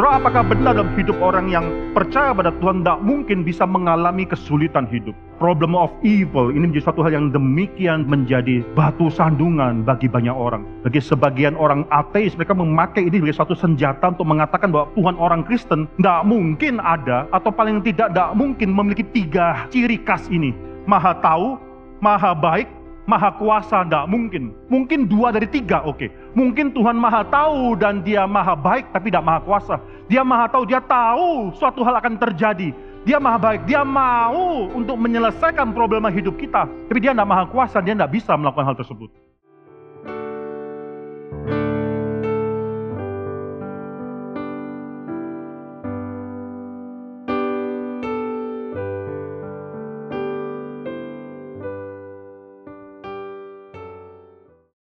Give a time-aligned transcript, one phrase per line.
[0.00, 4.88] Saudara, apakah benar dalam hidup orang yang percaya pada Tuhan tidak mungkin bisa mengalami kesulitan
[4.88, 5.12] hidup?
[5.36, 10.64] Problem of evil ini menjadi suatu hal yang demikian menjadi batu sandungan bagi banyak orang.
[10.88, 15.44] Bagi sebagian orang ateis, mereka memakai ini sebagai suatu senjata untuk mengatakan bahwa Tuhan orang
[15.44, 20.56] Kristen tidak mungkin ada, atau paling tidak tidak mungkin memiliki tiga ciri khas ini.
[20.88, 21.60] Maha tahu,
[22.00, 22.72] maha baik,
[23.10, 24.54] maha kuasa tidak mungkin.
[24.70, 25.98] Mungkin dua dari tiga, oke.
[25.98, 26.08] Okay.
[26.38, 29.74] Mungkin Tuhan maha tahu dan dia maha baik tapi tidak maha kuasa.
[30.06, 32.70] Dia maha tahu, dia tahu suatu hal akan terjadi.
[33.02, 36.70] Dia maha baik, dia mau untuk menyelesaikan problema hidup kita.
[36.86, 39.10] Tapi dia tidak maha kuasa, dia tidak bisa melakukan hal tersebut.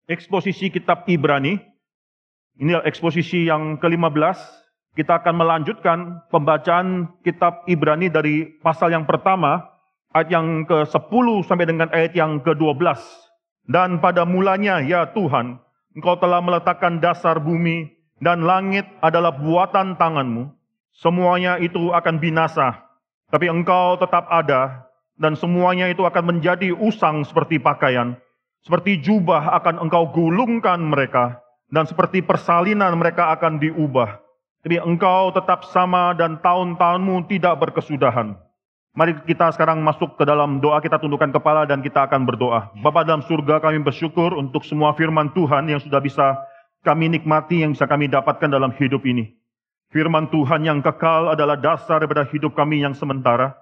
[0.05, 1.58] Eksposisi kitab Ibrani.
[2.55, 4.38] Ini eksposisi yang ke-15.
[4.96, 9.60] Kita akan melanjutkan pembacaan kitab Ibrani dari pasal yang pertama,
[10.15, 12.96] ayat yang ke-10 sampai dengan ayat yang ke-12.
[13.68, 15.60] Dan pada mulanya, ya Tuhan,
[15.99, 17.91] Engkau telah meletakkan dasar bumi
[18.24, 20.48] dan langit adalah buatan tanganmu.
[20.96, 22.87] Semuanya itu akan binasa,
[23.27, 24.87] tapi Engkau tetap ada
[25.20, 28.15] dan semuanya itu akan menjadi usang seperti pakaian
[28.66, 31.38] seperti jubah akan engkau gulungkan mereka,
[31.70, 34.18] dan seperti persalinan mereka akan diubah.
[34.66, 38.34] Jadi engkau tetap sama dan tahun-tahunmu tidak berkesudahan.
[38.98, 42.74] Mari kita sekarang masuk ke dalam doa, kita tundukkan kepala dan kita akan berdoa.
[42.82, 46.34] Bapa dalam surga kami bersyukur untuk semua firman Tuhan yang sudah bisa
[46.82, 49.30] kami nikmati, yang bisa kami dapatkan dalam hidup ini.
[49.93, 53.54] Firman Tuhan yang kekal adalah dasar daripada hidup kami yang sementara.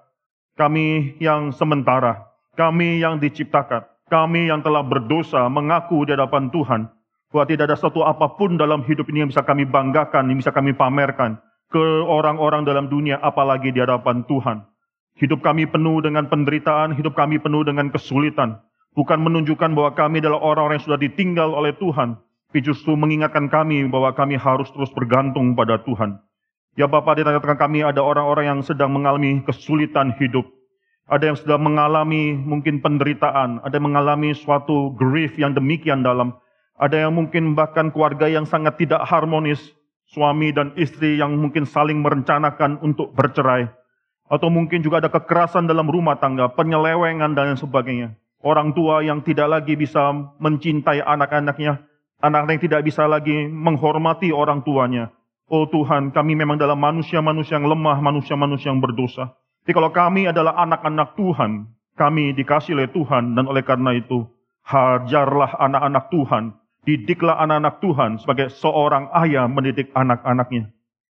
[0.54, 6.86] Kami yang sementara, kami yang diciptakan kami yang telah berdosa mengaku di hadapan Tuhan
[7.34, 10.54] bahwa tidak ada satu apa pun dalam hidup ini yang bisa kami banggakan, yang bisa
[10.54, 14.62] kami pamerkan ke orang-orang dalam dunia, apalagi di hadapan Tuhan.
[15.18, 18.62] Hidup kami penuh dengan penderitaan, hidup kami penuh dengan kesulitan.
[18.94, 23.82] Bukan menunjukkan bahwa kami adalah orang-orang yang sudah ditinggal oleh Tuhan, tapi justru mengingatkan kami
[23.90, 26.22] bahwa kami harus terus bergantung pada Tuhan.
[26.78, 30.46] Ya Bapak, di tengah-tengah kami ada orang-orang yang sedang mengalami kesulitan hidup.
[31.04, 36.32] Ada yang sudah mengalami mungkin penderitaan, ada yang mengalami suatu grief yang demikian dalam.
[36.80, 39.60] Ada yang mungkin bahkan keluarga yang sangat tidak harmonis,
[40.08, 43.68] suami dan istri yang mungkin saling merencanakan untuk bercerai.
[44.32, 48.16] Atau mungkin juga ada kekerasan dalam rumah tangga, penyelewengan dan sebagainya.
[48.40, 50.08] Orang tua yang tidak lagi bisa
[50.40, 51.84] mencintai anak-anaknya,
[52.24, 55.12] anak-anak yang tidak bisa lagi menghormati orang tuanya.
[55.52, 59.36] Oh Tuhan, kami memang dalam manusia-manusia yang lemah, manusia-manusia yang berdosa.
[59.64, 64.28] Jadi kalau kami adalah anak-anak Tuhan, kami dikasih oleh Tuhan dan oleh karena itu
[64.60, 66.52] hajarlah anak-anak Tuhan,
[66.84, 70.68] didiklah anak-anak Tuhan sebagai seorang ayah mendidik anak-anaknya.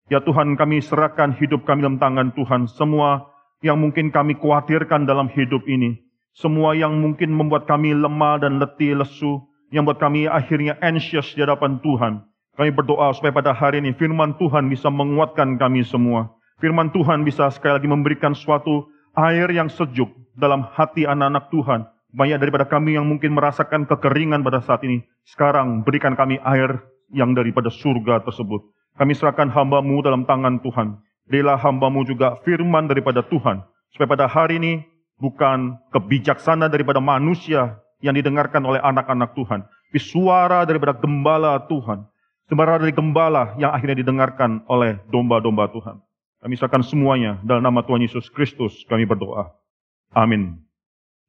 [0.10, 3.30] Ya Tuhan kami serahkan hidup kami dalam tangan Tuhan, semua
[3.62, 6.02] yang mungkin kami khawatirkan dalam hidup ini,
[6.34, 11.46] semua yang mungkin membuat kami lemah dan letih lesu, yang membuat kami akhirnya anxious di
[11.46, 12.26] hadapan Tuhan.
[12.58, 16.39] Kami berdoa supaya pada hari ini firman Tuhan bisa menguatkan kami semua.
[16.60, 21.88] Firman Tuhan bisa sekali lagi memberikan suatu air yang sejuk dalam hati anak-anak Tuhan.
[22.12, 25.00] Banyak daripada kami yang mungkin merasakan kekeringan pada saat ini.
[25.24, 26.84] Sekarang berikan kami air
[27.16, 28.60] yang daripada surga tersebut.
[29.00, 31.00] Kami serahkan hambamu dalam tangan Tuhan.
[31.32, 33.64] Berilah hambamu juga firman daripada Tuhan.
[33.96, 34.74] Supaya pada hari ini
[35.16, 39.64] bukan kebijaksanaan daripada manusia yang didengarkan oleh anak-anak Tuhan.
[39.64, 42.04] Tapi suara daripada gembala Tuhan.
[42.52, 46.09] Suara dari gembala yang akhirnya didengarkan oleh domba-domba Tuhan.
[46.40, 49.52] Kami serahkan semuanya dalam nama Tuhan Yesus Kristus kami berdoa.
[50.16, 50.56] Amin.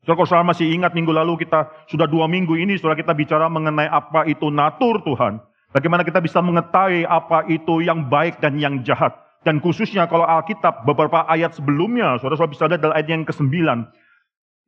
[0.07, 3.91] Saudara, kalau masih ingat minggu lalu kita sudah dua minggu ini saudara kita bicara mengenai
[3.91, 5.43] apa itu natur Tuhan.
[5.75, 9.13] Bagaimana kita bisa mengetahui apa itu yang baik dan yang jahat.
[9.43, 13.55] Dan khususnya kalau Alkitab beberapa ayat sebelumnya, saudara-saudara bisa lihat dalam ayat yang ke-9.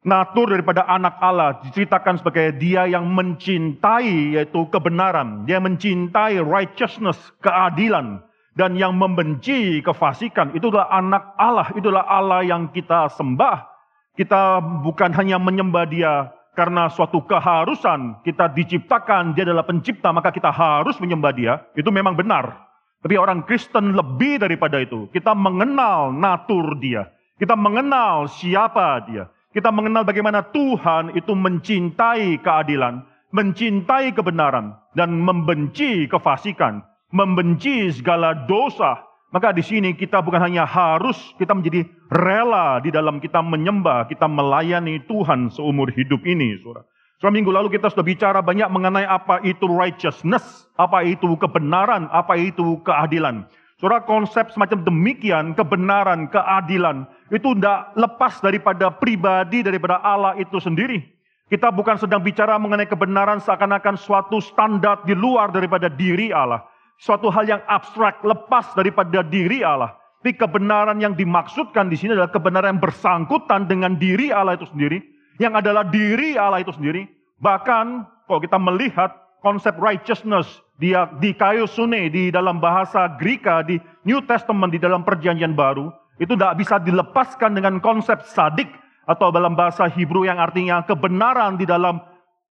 [0.03, 5.47] Natur daripada anak Allah diceritakan sebagai dia yang mencintai yaitu kebenaran.
[5.47, 13.09] Dia mencintai righteousness, keadilan dan yang membenci kefasikan itulah anak Allah, itulah Allah yang kita
[13.17, 13.73] sembah.
[14.13, 20.53] Kita bukan hanya menyembah dia karena suatu keharusan, kita diciptakan, dia adalah pencipta, maka kita
[20.53, 21.65] harus menyembah dia.
[21.73, 22.69] Itu memang benar.
[23.01, 25.09] Tapi orang Kristen lebih daripada itu.
[25.09, 27.09] Kita mengenal natur dia.
[27.41, 29.33] Kita mengenal siapa dia.
[29.57, 33.01] Kita mengenal bagaimana Tuhan itu mencintai keadilan,
[33.33, 38.99] mencintai kebenaran, dan membenci kefasikan membenci segala dosa,
[39.33, 44.29] maka di sini kita bukan hanya harus kita menjadi rela di dalam kita menyembah, kita
[44.29, 46.89] melayani Tuhan seumur hidup ini, Saudara.
[47.23, 52.35] Selama minggu lalu kita sudah bicara banyak mengenai apa itu righteousness, apa itu kebenaran, apa
[52.35, 53.47] itu keadilan.
[53.79, 60.99] Saudara konsep semacam demikian, kebenaran, keadilan, itu tidak lepas daripada pribadi, daripada Allah itu sendiri.
[61.47, 66.72] Kita bukan sedang bicara mengenai kebenaran seakan-akan suatu standar di luar daripada diri Allah.
[67.03, 69.99] Suatu hal yang abstrak, lepas daripada diri Allah.
[70.23, 75.03] Tapi kebenaran yang dimaksudkan di sini adalah kebenaran yang bersangkutan dengan diri Allah itu sendiri.
[75.43, 77.11] Yang adalah diri Allah itu sendiri.
[77.43, 79.11] Bahkan kalau kita melihat
[79.43, 80.47] konsep righteousness
[80.79, 85.91] di, di kayu sune, di dalam bahasa Greka, di New Testament, di dalam perjanjian baru.
[86.23, 88.71] Itu tidak bisa dilepaskan dengan konsep sadik
[89.11, 91.99] atau dalam bahasa Hebrew yang artinya kebenaran di dalam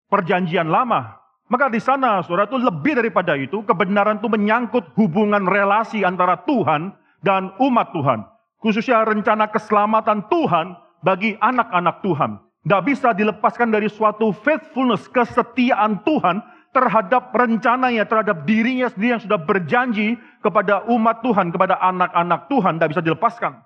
[0.06, 1.18] perjanjian lama.
[1.46, 6.90] Maka di sana saudara itu lebih daripada itu, kebenaran itu menyangkut hubungan relasi antara Tuhan
[7.22, 8.26] dan umat Tuhan.
[8.58, 10.74] Khususnya rencana keselamatan Tuhan
[11.06, 12.42] bagi anak-anak Tuhan.
[12.66, 16.42] Tidak bisa dilepaskan dari suatu faithfulness, kesetiaan Tuhan
[16.74, 22.82] terhadap rencananya, terhadap dirinya sendiri yang sudah berjanji kepada umat Tuhan, kepada anak-anak Tuhan.
[22.82, 23.62] Tidak bisa dilepaskan.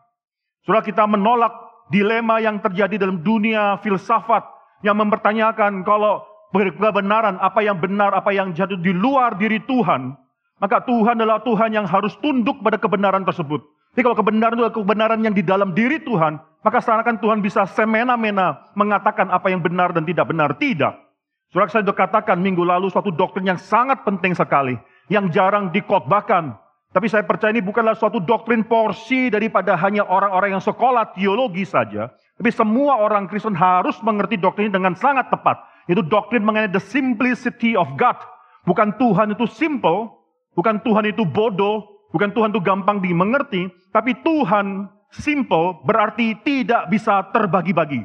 [0.69, 1.51] Saudara kita menolak
[1.89, 4.45] dilema yang terjadi dalam dunia filsafat
[4.85, 10.15] yang mempertanyakan kalau kebenaran apa yang benar, apa yang jatuh di luar diri Tuhan,
[10.59, 13.63] maka Tuhan adalah Tuhan yang harus tunduk pada kebenaran tersebut.
[13.95, 17.67] Jadi kalau kebenaran itu adalah kebenaran yang di dalam diri Tuhan, maka seakan Tuhan bisa
[17.71, 20.55] semena-mena mengatakan apa yang benar dan tidak benar.
[20.55, 20.95] Tidak.
[21.51, 24.79] Surat saya sudah katakan minggu lalu suatu doktrin yang sangat penting sekali,
[25.11, 26.55] yang jarang dikotbahkan,
[26.91, 32.11] tapi saya percaya ini bukanlah suatu doktrin porsi daripada hanya orang-orang yang sekolah teologi saja.
[32.35, 35.70] Tapi semua orang Kristen harus mengerti doktrin ini dengan sangat tepat.
[35.89, 38.17] Itu doktrin mengenai the simplicity of God.
[38.69, 40.13] Bukan Tuhan itu simple,
[40.53, 47.27] bukan Tuhan itu bodoh, bukan Tuhan itu gampang dimengerti, tapi Tuhan simple berarti tidak bisa
[47.33, 48.05] terbagi-bagi.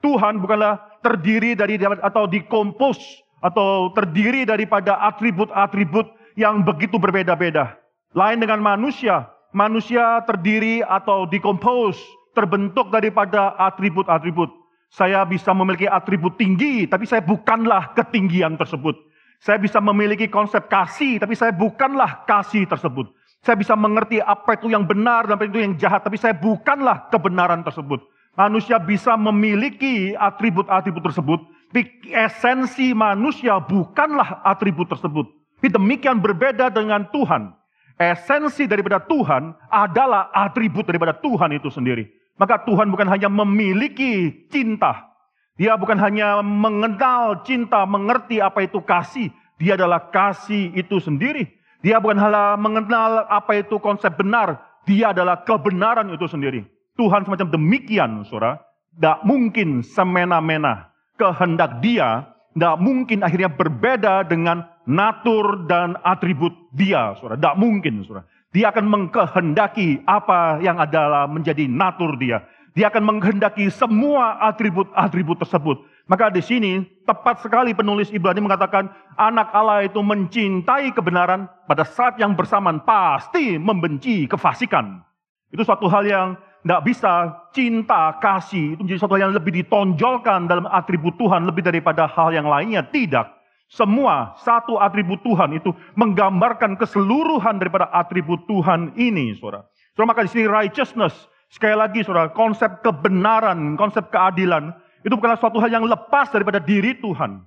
[0.00, 2.98] Tuhan bukanlah terdiri dari atau dikompos
[3.42, 6.06] atau terdiri daripada atribut-atribut
[6.36, 7.76] yang begitu berbeda-beda.
[8.16, 9.28] Lain dengan manusia.
[9.56, 11.96] Manusia terdiri atau dikompos,
[12.36, 14.52] terbentuk daripada atribut-atribut.
[14.90, 18.94] Saya bisa memiliki atribut tinggi, tapi saya bukanlah ketinggian tersebut.
[19.42, 23.12] Saya bisa memiliki konsep kasih, tapi saya bukanlah kasih tersebut.
[23.44, 27.06] Saya bisa mengerti apa itu yang benar dan apa itu yang jahat, tapi saya bukanlah
[27.12, 28.02] kebenaran tersebut.
[28.36, 31.40] Manusia bisa memiliki atribut-atribut tersebut,
[31.70, 35.28] tapi esensi manusia bukanlah atribut tersebut.
[35.60, 37.52] Tapi demikian berbeda dengan Tuhan.
[37.96, 42.04] Esensi daripada Tuhan adalah atribut daripada Tuhan itu sendiri.
[42.36, 45.12] Maka Tuhan bukan hanya memiliki cinta.
[45.56, 49.32] Dia bukan hanya mengenal cinta, mengerti apa itu kasih.
[49.56, 51.48] Dia adalah kasih itu sendiri.
[51.80, 54.60] Dia bukan hanya mengenal apa itu konsep benar.
[54.84, 56.60] Dia adalah kebenaran itu sendiri.
[57.00, 58.60] Tuhan semacam demikian, saudara.
[58.96, 67.36] Tidak mungkin semena-mena kehendak dia tidak mungkin akhirnya berbeda dengan natur dan atribut dia, saudara.
[67.36, 68.24] Tidak mungkin, saudara.
[68.56, 72.40] Dia akan mengkehendaki apa yang adalah menjadi natur dia.
[72.72, 75.84] Dia akan menghendaki semua atribut-atribut tersebut.
[76.08, 78.88] Maka di sini tepat sekali penulis Ibrani mengatakan
[79.20, 85.04] anak Allah itu mencintai kebenaran pada saat yang bersamaan pasti membenci kefasikan.
[85.52, 87.12] Itu suatu hal yang tidak bisa
[87.52, 92.48] cinta, kasih, itu menjadi sesuatu yang lebih ditonjolkan dalam atribut Tuhan lebih daripada hal yang
[92.48, 92.88] lainnya.
[92.88, 93.35] Tidak.
[93.66, 99.66] Semua satu atribut Tuhan itu menggambarkan keseluruhan daripada atribut Tuhan ini, saudara.
[99.98, 104.70] Saudara, maka di sini righteousness, sekali lagi saudara, konsep kebenaran, konsep keadilan,
[105.02, 107.42] itu bukanlah suatu hal yang lepas daripada diri Tuhan.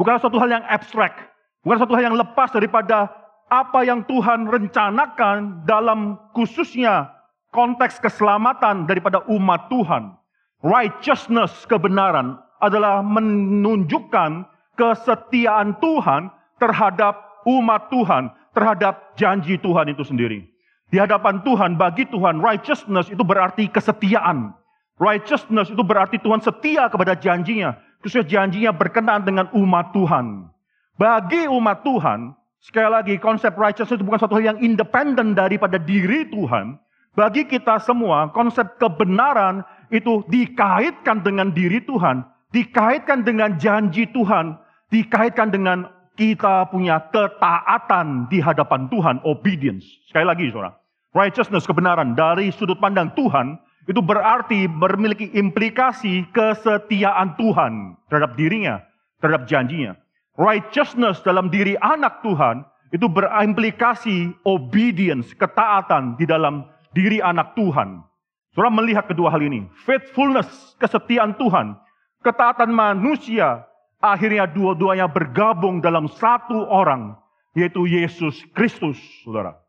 [0.00, 1.12] Bukanlah suatu hal yang abstrak.
[1.60, 3.12] Bukan suatu hal yang lepas daripada
[3.52, 7.12] apa yang Tuhan rencanakan dalam khususnya
[7.52, 10.16] konteks keselamatan daripada umat Tuhan.
[10.64, 14.44] Righteousness, kebenaran, adalah menunjukkan
[14.80, 20.48] kesetiaan Tuhan terhadap umat Tuhan, terhadap janji Tuhan itu sendiri.
[20.88, 24.56] Di hadapan Tuhan, bagi Tuhan, righteousness itu berarti kesetiaan.
[24.96, 27.76] Righteousness itu berarti Tuhan setia kepada janjinya.
[28.00, 30.48] Khususnya janjinya berkenaan dengan umat Tuhan.
[30.96, 36.28] Bagi umat Tuhan, sekali lagi konsep righteousness itu bukan satu hal yang independen daripada diri
[36.32, 36.80] Tuhan.
[37.16, 44.59] Bagi kita semua, konsep kebenaran itu dikaitkan dengan diri Tuhan, dikaitkan dengan janji Tuhan,
[44.90, 49.86] dikaitkan dengan kita punya ketaatan di hadapan Tuhan, obedience.
[50.10, 50.76] Sekali lagi, saudara,
[51.16, 53.56] righteousness, kebenaran dari sudut pandang Tuhan
[53.88, 58.84] itu berarti memiliki implikasi kesetiaan Tuhan terhadap dirinya,
[59.24, 59.96] terhadap janjinya.
[60.36, 68.02] Righteousness dalam diri anak Tuhan itu berimplikasi obedience, ketaatan di dalam diri anak Tuhan.
[68.50, 69.70] Saudara melihat kedua hal ini.
[69.86, 71.78] Faithfulness, kesetiaan Tuhan.
[72.26, 73.62] Ketaatan manusia.
[74.00, 77.20] Akhirnya dua-duanya bergabung dalam satu orang.
[77.52, 79.60] Yaitu Yesus Kristus, saudara.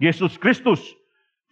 [0.00, 0.80] Yesus Kristus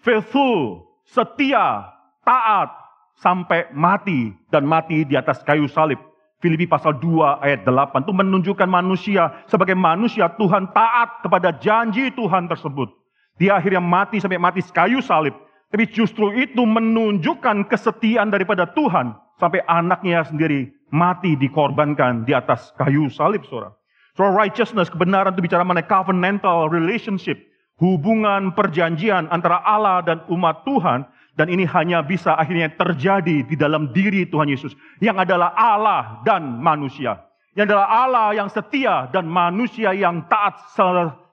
[0.01, 1.91] faithful, setia,
[2.23, 2.71] taat
[3.19, 5.99] sampai mati dan mati di atas kayu salib.
[6.39, 12.47] Filipi pasal 2 ayat 8 itu menunjukkan manusia sebagai manusia Tuhan taat kepada janji Tuhan
[12.47, 12.93] tersebut.
[13.41, 15.35] Dia akhirnya mati sampai mati kayu salib.
[15.67, 23.11] Tapi justru itu menunjukkan kesetiaan daripada Tuhan sampai anaknya sendiri mati dikorbankan di atas kayu
[23.11, 23.75] salib, saudara.
[24.17, 27.37] So righteousness, kebenaran itu bicara mengenai covenantal relationship,
[27.77, 31.05] hubungan perjanjian antara Allah dan umat Tuhan
[31.37, 34.73] dan ini hanya bisa akhirnya terjadi di dalam diri Tuhan Yesus.
[35.05, 37.21] Yang adalah Allah dan manusia.
[37.53, 40.57] Yang adalah Allah yang setia dan manusia yang taat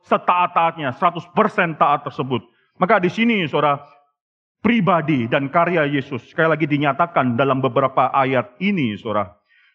[0.03, 0.91] setaat-taatnya.
[0.99, 2.43] 100% taat tersebut.
[2.75, 3.79] Maka di sini saudara,
[4.59, 6.27] pribadi dan karya Yesus.
[6.27, 9.31] Sekali lagi dinyatakan dalam beberapa ayat ini saudara.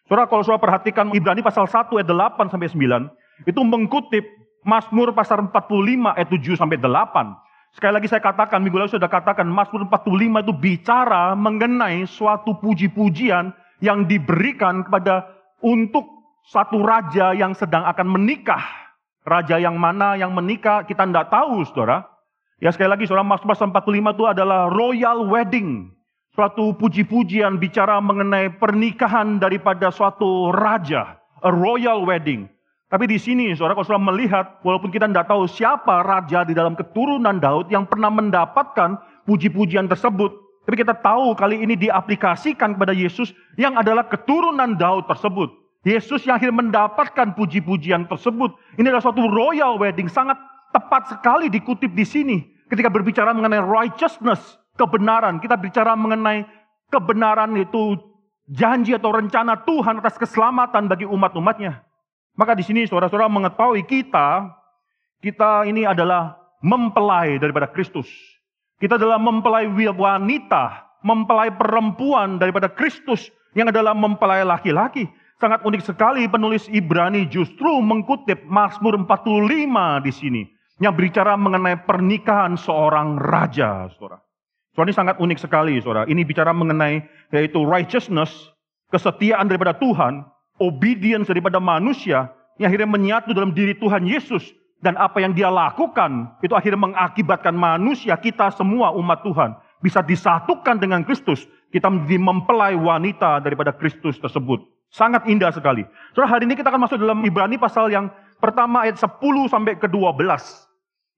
[0.09, 3.45] Saudara kalau saudara perhatikan Ibrani pasal 1 ayat 8 sampai 9.
[3.45, 4.25] Itu mengkutip
[4.65, 6.89] Mazmur pasal 45 ayat 7 sampai 8
[7.69, 13.53] Sekali lagi saya katakan, minggu lalu sudah katakan, Mazmur 45 itu bicara mengenai suatu puji-pujian
[13.77, 15.29] yang diberikan kepada
[15.61, 16.05] untuk
[16.49, 18.65] satu raja yang sedang akan menikah.
[19.21, 22.09] Raja yang mana yang menikah kita tidak tahu, saudara.
[22.57, 25.93] Ya sekali lagi, saudara, Mazmur 45 itu adalah royal wedding.
[26.29, 31.17] Suatu puji-pujian bicara mengenai pernikahan daripada suatu raja.
[31.41, 32.45] A royal wedding.
[32.89, 36.73] Tapi di sini, saudara, kalau saudara melihat, walaupun kita tidak tahu siapa raja di dalam
[36.73, 38.97] keturunan Daud yang pernah mendapatkan
[39.29, 40.33] puji-pujian tersebut,
[40.69, 45.49] tapi kita tahu kali ini diaplikasikan kepada Yesus yang adalah keturunan Daud tersebut.
[45.81, 48.53] Yesus yang akhirnya mendapatkan puji-pujian tersebut.
[48.77, 50.37] Ini adalah suatu royal wedding, sangat
[50.69, 52.37] tepat sekali dikutip di sini.
[52.69, 56.47] Ketika berbicara mengenai righteousness, kebenaran, kita bicara mengenai
[56.87, 57.99] kebenaran itu
[58.47, 61.83] janji atau rencana Tuhan atas keselamatan bagi umat-umatnya.
[62.39, 64.47] Maka di sini saudara-saudara mengetahui kita,
[65.19, 68.07] kita ini adalah mempelai daripada Kristus.
[68.79, 75.03] Kita adalah mempelai wanita, mempelai perempuan daripada Kristus yang adalah mempelai laki-laki.
[75.39, 80.43] Sangat unik sekali penulis Ibrani justru mengutip Mazmur 45 di sini.
[80.79, 84.23] Yang berbicara mengenai pernikahan seorang raja, saudara.
[84.77, 86.05] Soal ini sangat unik sekali, saudara.
[86.05, 87.01] Ini bicara mengenai
[87.33, 88.53] yaitu righteousness,
[88.93, 90.25] kesetiaan daripada Tuhan,
[90.61, 92.29] obedience daripada manusia
[92.61, 97.51] yang akhirnya menyatu dalam diri Tuhan Yesus dan apa yang dia lakukan itu akhirnya mengakibatkan
[97.55, 101.47] manusia kita semua umat Tuhan bisa disatukan dengan Kristus.
[101.69, 104.59] Kita menjadi mempelai wanita daripada Kristus tersebut.
[104.89, 105.85] Sangat indah sekali.
[106.17, 108.09] Saudara, hari ini kita akan masuk dalam Ibrani pasal yang
[108.41, 110.17] pertama ayat 10 sampai ke 12.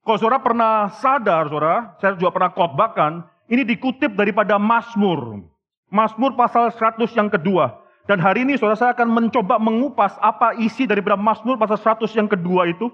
[0.02, 5.44] Kalau saudara pernah sadar, saudara, saya juga pernah khotbahkan, ini dikutip daripada Mazmur.
[5.92, 7.84] Mazmur pasal 100 yang kedua.
[8.08, 12.26] Dan hari ini saudara saya akan mencoba mengupas apa isi dari Mazmur pasal 100 yang
[12.32, 12.88] kedua itu.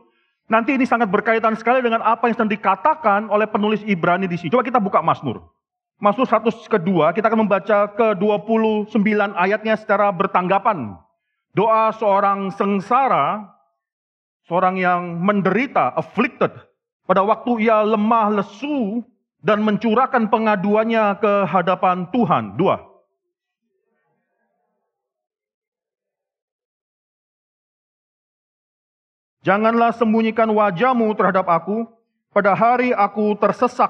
[0.50, 4.50] Nanti ini sangat berkaitan sekali dengan apa yang sedang dikatakan oleh penulis Ibrani di sini.
[4.50, 5.46] Coba kita buka Mazmur.
[6.02, 8.90] Mazmur 100 kedua, kita akan membaca ke 29
[9.38, 10.98] ayatnya secara bertanggapan.
[11.54, 13.50] Doa seorang sengsara,
[14.46, 16.54] seorang yang menderita, afflicted,
[17.04, 19.04] pada waktu ia lemah lesu
[19.38, 22.58] dan mencurahkan pengaduannya ke hadapan Tuhan.
[22.58, 22.88] Dua.
[29.46, 31.88] Janganlah sembunyikan wajahmu terhadap aku,
[32.34, 33.88] pada hari aku tersesak.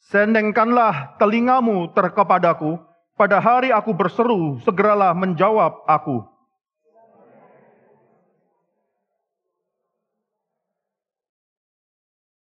[0.00, 2.76] Sendengkanlah telingamu terkepadaku,
[3.16, 6.24] pada hari aku berseru, segeralah menjawab aku.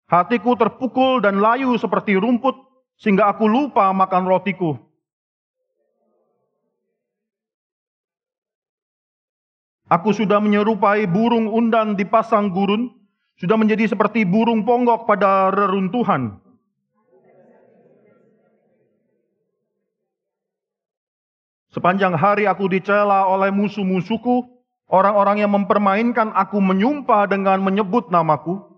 [0.05, 2.53] Hatiku terpukul dan layu seperti rumput,
[3.01, 4.77] sehingga aku lupa makan rotiku.
[9.85, 12.89] Aku sudah menyerupai burung undan di pasang gurun,
[13.37, 16.41] sudah menjadi seperti burung ponggok pada reruntuhan.
[21.69, 24.47] Sepanjang hari aku dicela oleh musuh-musuhku,
[24.87, 28.74] orang-orang yang mempermainkan aku menyumpah dengan menyebut namaku.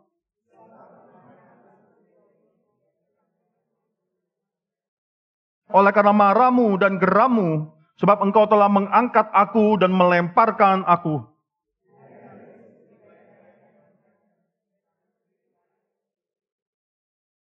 [5.72, 11.26] Oleh karena marahmu dan geramu, Sebab engkau telah mengangkat aku dan melemparkan aku.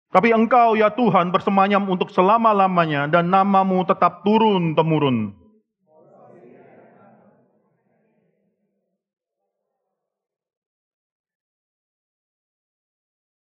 [0.08, 5.36] Tapi engkau ya Tuhan bersemayam untuk selama-lamanya dan namamu tetap turun-temurun.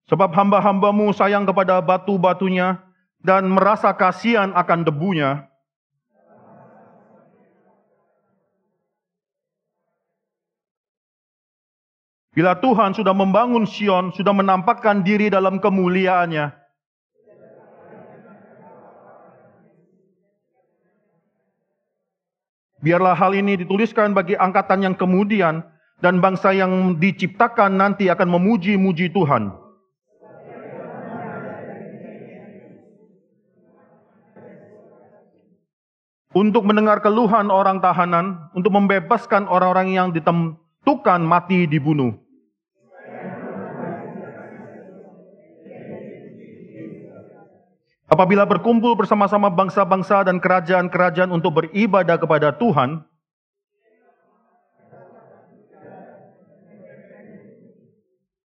[0.08, 2.87] Sebab hamba-hambamu sayang kepada batu-batunya
[3.22, 5.46] dan merasa kasihan akan debunya.
[12.32, 16.54] Bila Tuhan sudah membangun Sion, sudah menampakkan diri dalam kemuliaannya,
[22.78, 25.66] Biarlah hal ini dituliskan bagi angkatan yang kemudian
[25.98, 29.50] dan bangsa yang diciptakan nanti akan memuji-muji Tuhan.
[36.36, 42.20] Untuk mendengar keluhan orang tahanan, untuk membebaskan orang-orang yang ditentukan mati dibunuh.
[48.08, 53.04] Apabila berkumpul bersama-sama bangsa-bangsa dan kerajaan-kerajaan untuk beribadah kepada Tuhan,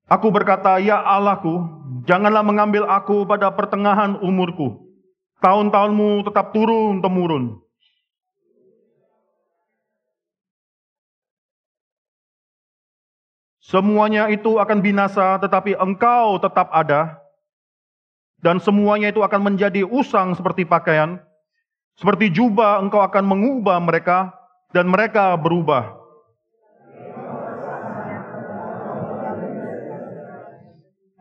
[0.09, 1.69] Aku berkata, ya Allahku,
[2.09, 4.89] janganlah mengambil aku pada pertengahan umurku.
[5.45, 7.68] Tahun-tahunmu tetap turun-temurun.
[13.69, 17.21] Semuanya itu akan binasa, tetapi engkau tetap ada
[18.41, 21.21] dan semuanya itu akan menjadi usang seperti pakaian.
[22.01, 24.33] Seperti jubah engkau akan mengubah mereka
[24.73, 26.01] dan mereka berubah.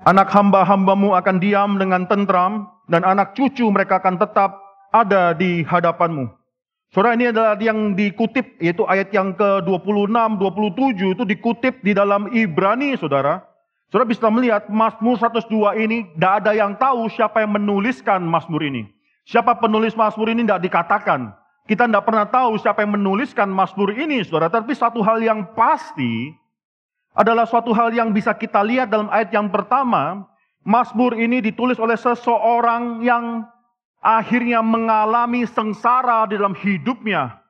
[0.07, 4.55] Anak hamba-hambamu akan diam dengan tentram dan anak cucu mereka akan tetap
[4.95, 6.36] ada di hadapanmu.
[6.87, 12.95] Saudara ini adalah yang dikutip yaitu ayat yang ke-26, 27 itu dikutip di dalam Ibrani
[12.95, 13.43] saudara.
[13.91, 18.87] Saudara bisa melihat Mazmur 102 ini tidak ada yang tahu siapa yang menuliskan Mazmur ini.
[19.27, 21.35] Siapa penulis Mazmur ini tidak dikatakan.
[21.67, 24.47] Kita tidak pernah tahu siapa yang menuliskan Mazmur ini, saudara.
[24.47, 26.31] Tapi satu hal yang pasti
[27.11, 30.23] adalah suatu hal yang bisa kita lihat dalam ayat yang pertama.
[30.63, 33.43] Mazmur ini ditulis oleh seseorang yang
[34.07, 37.43] akhirnya mengalami sengsara di dalam hidupnya.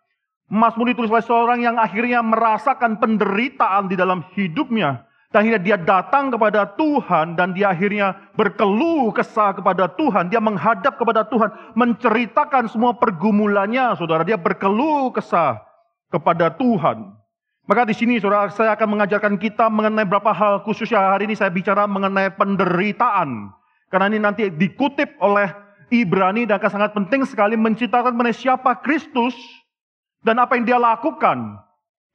[0.50, 5.06] Mazmur ditulis oleh seorang yang akhirnya merasakan penderitaan di dalam hidupnya.
[5.30, 10.32] Dan akhirnya dia datang kepada Tuhan dan dia akhirnya berkeluh kesah kepada Tuhan.
[10.32, 14.24] Dia menghadap kepada Tuhan, menceritakan semua pergumulannya, saudara.
[14.24, 15.60] Dia berkeluh kesah
[16.10, 17.12] kepada Tuhan.
[17.68, 21.52] Maka di sini saudara saya akan mengajarkan kita mengenai beberapa hal khususnya hari ini saya
[21.52, 23.52] bicara mengenai penderitaan.
[23.92, 29.36] Karena ini nanti dikutip oleh Ibrani dan akan sangat penting sekali menceritakan mengenai siapa Kristus
[30.22, 31.68] dan apa yang dia lakukan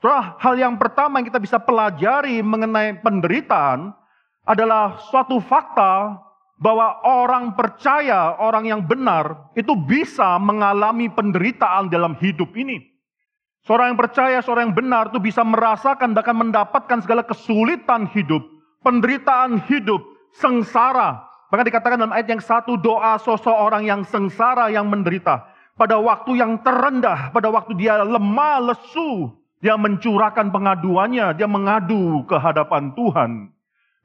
[0.03, 3.95] Saudara, hal yang pertama yang kita bisa pelajari mengenai penderitaan
[4.43, 6.19] adalah suatu fakta
[6.59, 12.83] bahwa orang percaya, orang yang benar, itu bisa mengalami penderitaan dalam hidup ini.
[13.63, 18.43] Seorang yang percaya, seorang yang benar itu bisa merasakan dan mendapatkan segala kesulitan hidup,
[18.83, 20.03] penderitaan hidup,
[20.35, 21.31] sengsara.
[21.53, 25.53] Bahkan dikatakan dalam ayat yang satu doa seseorang yang sengsara yang menderita.
[25.77, 29.29] Pada waktu yang terendah, pada waktu dia lemah, lesu,
[29.61, 33.53] dia mencurahkan pengaduannya, dia mengadu ke hadapan Tuhan.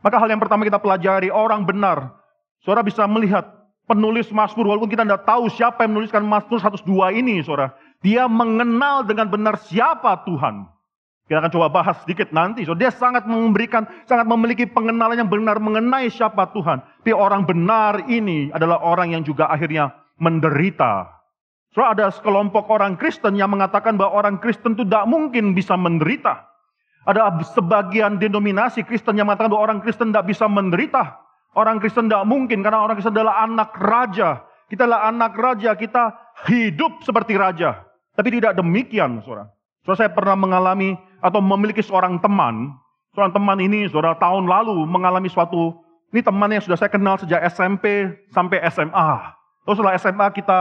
[0.03, 2.19] Maka hal yang pertama kita pelajari, orang benar.
[2.59, 3.47] Saudara bisa melihat
[3.87, 7.71] penulis Mazmur, walaupun kita tidak tahu siapa yang menuliskan Mazmur 102 ini, saudara.
[8.03, 10.67] Dia mengenal dengan benar siapa Tuhan.
[11.27, 12.63] Kita akan coba bahas sedikit nanti.
[12.63, 16.79] So, dia sangat memberikan, sangat memiliki pengenalan yang benar mengenai siapa Tuhan.
[17.03, 21.17] Tapi orang benar ini adalah orang yang juga akhirnya menderita
[21.77, 26.49] So ada sekelompok orang Kristen yang mengatakan bahwa orang Kristen itu tidak mungkin bisa menderita.
[27.05, 31.21] Ada sebagian denominasi Kristen yang mengatakan bahwa orang Kristen tidak bisa menderita.
[31.53, 34.41] Orang Kristen tidak mungkin karena orang Kristen adalah anak raja.
[34.67, 36.17] Kita adalah anak raja, kita
[36.49, 37.85] hidup seperti raja.
[38.17, 39.53] Tapi tidak demikian, saudara.
[39.85, 42.75] So, saya pernah mengalami atau memiliki seorang teman.
[43.13, 45.73] Seorang teman ini, saudara, tahun lalu mengalami suatu,
[46.13, 49.11] ini teman yang sudah saya kenal sejak SMP sampai SMA.
[49.65, 50.59] Terus setelah SMA kita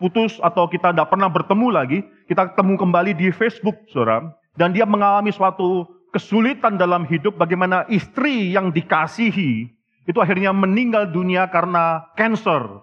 [0.00, 4.32] putus atau kita tidak pernah bertemu lagi, kita ketemu kembali di Facebook, saudara.
[4.56, 9.70] Dan dia mengalami suatu kesulitan dalam hidup bagaimana istri yang dikasihi
[10.08, 12.82] itu akhirnya meninggal dunia karena cancer.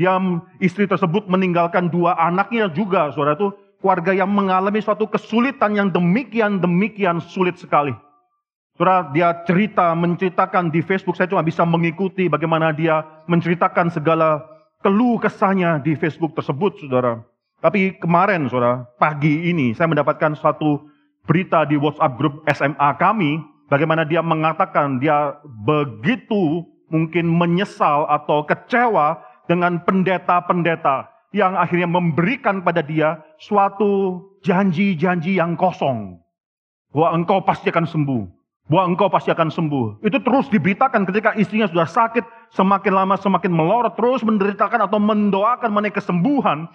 [0.00, 0.16] Dia
[0.56, 6.62] istri tersebut meninggalkan dua anaknya juga, saudara itu keluarga yang mengalami suatu kesulitan yang demikian
[6.62, 7.90] demikian sulit sekali.
[8.78, 14.40] Saudara, dia cerita, menceritakan di Facebook, saya cuma bisa mengikuti bagaimana dia menceritakan segala
[14.80, 17.20] keluh kesahnya di Facebook tersebut, saudara.
[17.60, 20.88] Tapi kemarin, saudara, pagi ini saya mendapatkan suatu
[21.28, 29.20] berita di WhatsApp grup SMA kami, bagaimana dia mengatakan dia begitu mungkin menyesal atau kecewa
[29.46, 36.20] dengan pendeta-pendeta yang akhirnya memberikan pada dia suatu janji-janji yang kosong.
[36.92, 40.00] Bahwa engkau pasti akan sembuh bahwa engkau pasti akan sembuh.
[40.00, 42.24] Itu terus diberitakan ketika istrinya sudah sakit,
[42.56, 46.70] semakin lama semakin melorot, terus menderitakan atau mendoakan mengenai kesembuhan,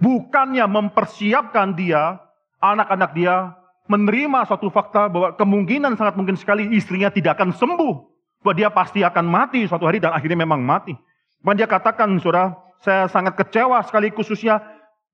[0.00, 2.16] bukannya mempersiapkan dia,
[2.62, 3.52] anak-anak dia,
[3.92, 7.94] menerima suatu fakta bahwa kemungkinan sangat mungkin sekali istrinya tidak akan sembuh.
[8.40, 10.94] Bahwa dia pasti akan mati suatu hari dan akhirnya memang mati.
[11.42, 14.62] Bahkan dia katakan, saudara, saya sangat kecewa sekali khususnya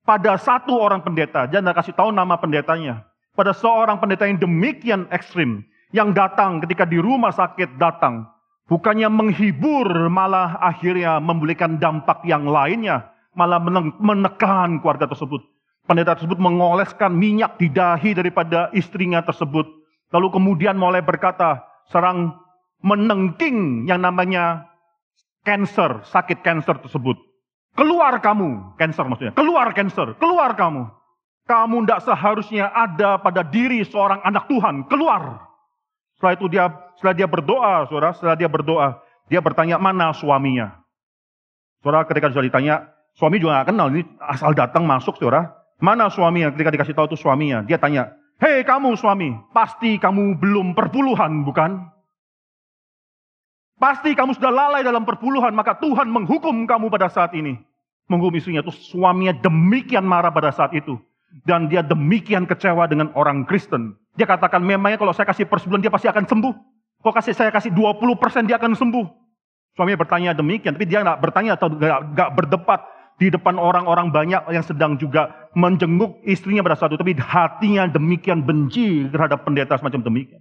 [0.05, 1.49] pada satu orang pendeta.
[1.49, 3.09] Jangan kasih tahu nama pendetanya.
[3.35, 5.65] Pada seorang pendeta yang demikian ekstrim.
[5.91, 8.29] Yang datang ketika di rumah sakit datang.
[8.69, 13.11] Bukannya menghibur malah akhirnya memberikan dampak yang lainnya.
[13.35, 13.59] Malah
[13.99, 15.43] menekan keluarga tersebut.
[15.85, 19.69] Pendeta tersebut mengoleskan minyak di dahi daripada istrinya tersebut.
[20.15, 21.61] Lalu kemudian mulai berkata,
[21.93, 22.39] serang
[22.81, 24.65] menengking yang namanya
[25.45, 27.34] cancer, sakit cancer tersebut.
[27.75, 29.35] Keluar kamu, cancer maksudnya.
[29.35, 30.87] Keluar cancer, keluar kamu.
[31.45, 34.87] Kamu tidak seharusnya ada pada diri seorang anak Tuhan.
[34.89, 35.43] Keluar.
[36.17, 36.65] Setelah itu dia,
[36.97, 40.81] setelah dia berdoa, saudara, setelah dia berdoa, dia bertanya mana suaminya.
[41.83, 42.75] Saudara, ketika sudah ditanya,
[43.19, 45.53] suami juga nggak kenal, ini asal datang masuk, saudara.
[45.83, 46.55] Mana suaminya?
[46.55, 51.94] Ketika dikasih tahu itu suaminya, dia tanya, Hei kamu suami, pasti kamu belum perpuluhan bukan?
[53.85, 57.61] Pasti kamu sudah lalai dalam perpuluhan, maka Tuhan menghukum kamu pada saat ini.
[58.09, 60.97] Menghukum istrinya itu suaminya demikian marah pada saat itu.
[61.45, 63.93] Dan dia demikian kecewa dengan orang Kristen.
[64.17, 66.55] Dia katakan memangnya kalau saya kasih per sebulan dia pasti akan sembuh.
[67.05, 69.07] Kalau kasih saya kasih 20% dia akan sembuh.
[69.77, 72.81] Suaminya bertanya demikian, tapi dia nggak bertanya atau nggak berdebat
[73.21, 77.05] di depan orang-orang banyak yang sedang juga menjenguk istrinya pada saat itu.
[77.05, 80.41] Tapi hatinya demikian benci terhadap pendeta semacam demikian.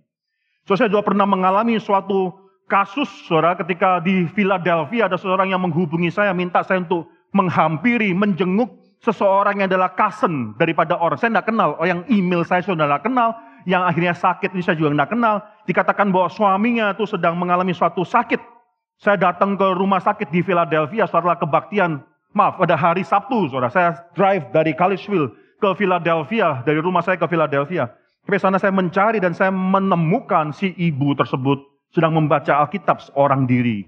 [0.64, 6.10] So, saya juga pernah mengalami suatu kasus, saudara, ketika di Philadelphia ada seorang yang menghubungi
[6.10, 8.70] saya, minta saya untuk menghampiri, menjenguk
[9.04, 11.20] seseorang yang adalah cousin daripada orang.
[11.20, 13.36] Saya tidak kenal, oh, yang email saya sudah tidak kenal,
[13.68, 15.36] yang akhirnya sakit ini saya juga tidak kenal.
[15.68, 18.40] Dikatakan bahwa suaminya itu sedang mengalami suatu sakit.
[19.02, 22.00] Saya datang ke rumah sakit di Philadelphia setelah kebaktian
[22.34, 25.30] Maaf, pada hari Sabtu, saudara, saya drive dari Kalispil
[25.62, 27.94] ke Philadelphia, dari rumah saya ke Philadelphia.
[28.26, 31.62] Sampai sana saya mencari dan saya menemukan si ibu tersebut
[31.94, 33.86] sedang membaca Alkitab seorang diri.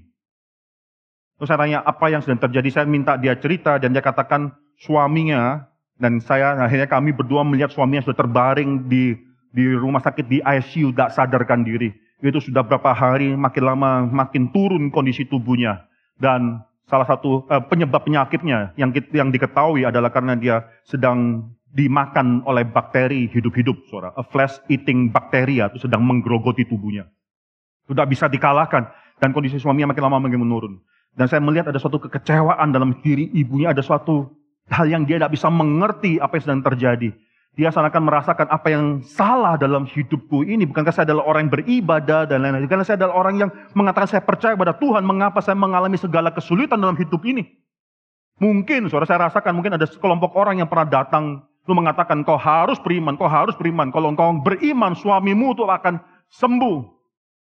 [1.35, 5.67] Terus saya tanya apa yang sedang terjadi, saya minta dia cerita dan dia katakan suaminya
[5.99, 9.17] dan saya akhirnya kami berdua melihat suaminya sudah terbaring di
[9.51, 11.91] di rumah sakit di ICU tidak sadarkan diri.
[12.23, 15.83] Itu sudah berapa hari makin lama makin turun kondisi tubuhnya
[16.15, 22.63] dan salah satu uh, penyebab penyakitnya yang yang diketahui adalah karena dia sedang dimakan oleh
[22.63, 24.15] bakteri hidup-hidup, saudara.
[24.15, 27.11] A flesh eating bacteria itu sedang menggerogoti tubuhnya.
[27.85, 28.89] Sudah bisa dikalahkan
[29.21, 30.73] dan kondisi suaminya makin lama makin menurun.
[31.15, 34.27] Dan saya melihat ada suatu kekecewaan dalam diri ibunya, ada suatu
[34.67, 37.09] hal yang dia tidak bisa mengerti apa yang sedang terjadi.
[37.55, 40.67] Dia akan merasakan apa yang salah dalam hidupku ini.
[40.67, 42.67] Bukankah saya adalah orang yang beribadah dan lain-lain.
[42.67, 45.07] Karena saya adalah orang yang mengatakan saya percaya pada Tuhan.
[45.07, 47.47] Mengapa saya mengalami segala kesulitan dalam hidup ini?
[48.43, 51.47] Mungkin, suara saya rasakan, mungkin ada sekelompok orang yang pernah datang.
[51.63, 53.87] Lu mengatakan, kau harus beriman, kau harus beriman.
[53.87, 56.94] Kalau engkau beriman, suamimu itu akan sembuh.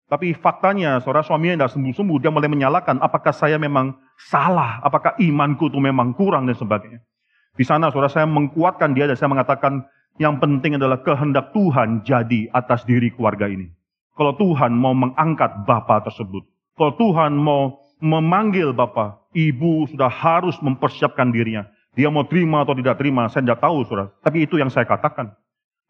[0.06, 2.18] Tapi faktanya, saudara suaminya tidak sembuh-sembuh.
[2.22, 4.78] Dia mulai menyalakan, apakah saya memang salah?
[4.86, 7.02] Apakah imanku itu memang kurang dan sebagainya.
[7.58, 9.82] Di sana, saudara saya mengkuatkan dia dan saya mengatakan,
[10.22, 13.68] yang penting adalah kehendak Tuhan jadi atas diri keluarga ini.
[14.16, 16.46] Kalau Tuhan mau mengangkat Bapak tersebut,
[16.78, 21.68] kalau Tuhan mau memanggil Bapak, Ibu sudah harus mempersiapkan dirinya.
[21.96, 24.12] Dia mau terima atau tidak terima, saya tidak tahu, saudara.
[24.24, 25.36] Tapi itu yang saya katakan.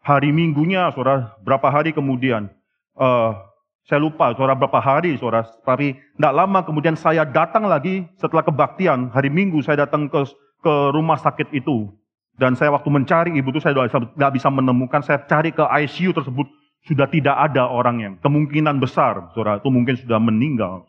[0.02, 2.50] Hari minggunya, saudara, berapa hari kemudian,
[2.98, 3.45] uh,
[3.86, 5.46] saya lupa, saudara, berapa hari, saudara.
[5.62, 10.26] Tapi tidak lama kemudian saya datang lagi setelah kebaktian, hari minggu saya datang ke,
[10.58, 11.94] ke rumah sakit itu.
[12.34, 15.00] Dan saya waktu mencari ibu itu saya tidak bisa menemukan.
[15.06, 16.44] Saya cari ke ICU tersebut
[16.84, 18.18] sudah tidak ada orangnya.
[18.20, 20.84] Kemungkinan besar, saudara itu mungkin sudah meninggal.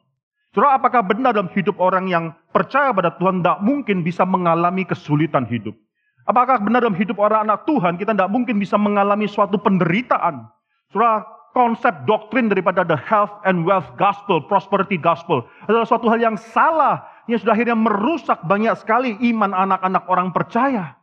[0.52, 5.46] Saudara, apakah benar dalam hidup orang yang percaya pada Tuhan tidak mungkin bisa mengalami kesulitan
[5.46, 5.78] hidup?
[6.26, 10.50] Apakah benar dalam hidup orang anak Tuhan kita tidak mungkin bisa mengalami suatu penderitaan?
[10.92, 16.38] Saudara, konsep doktrin daripada the health and wealth gospel, prosperity gospel adalah suatu hal yang
[16.38, 20.94] salah yang sudah akhirnya merusak banyak sekali iman anak-anak orang percaya.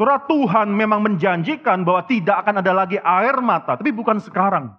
[0.00, 4.72] Surah Tuhan memang menjanjikan bahwa tidak akan ada lagi air mata, tapi bukan sekarang.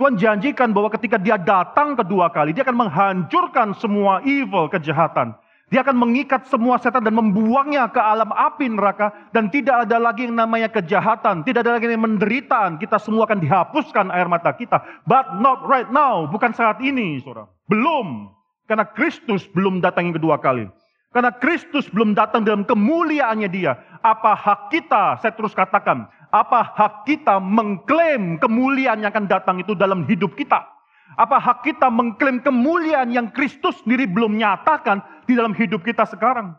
[0.00, 5.36] Tuhan janjikan bahwa ketika dia datang kedua kali, dia akan menghancurkan semua evil, kejahatan.
[5.72, 9.08] Dia akan mengikat semua setan dan membuangnya ke alam api neraka.
[9.32, 11.48] Dan tidak ada lagi yang namanya kejahatan.
[11.48, 12.76] Tidak ada lagi yang menderitaan.
[12.76, 14.84] Kita semua akan dihapuskan air mata kita.
[15.08, 16.28] But not right now.
[16.28, 17.48] Bukan saat ini, saudara.
[17.72, 18.28] Belum.
[18.68, 20.68] Karena Kristus belum datang yang kedua kali.
[21.12, 23.76] Karena Kristus belum datang dalam kemuliaannya dia.
[24.04, 29.76] Apa hak kita, saya terus katakan, apa hak kita mengklaim kemuliaan yang akan datang itu
[29.76, 30.71] dalam hidup kita?
[31.16, 36.56] Apa hak kita mengklaim kemuliaan yang Kristus sendiri belum nyatakan di dalam hidup kita sekarang?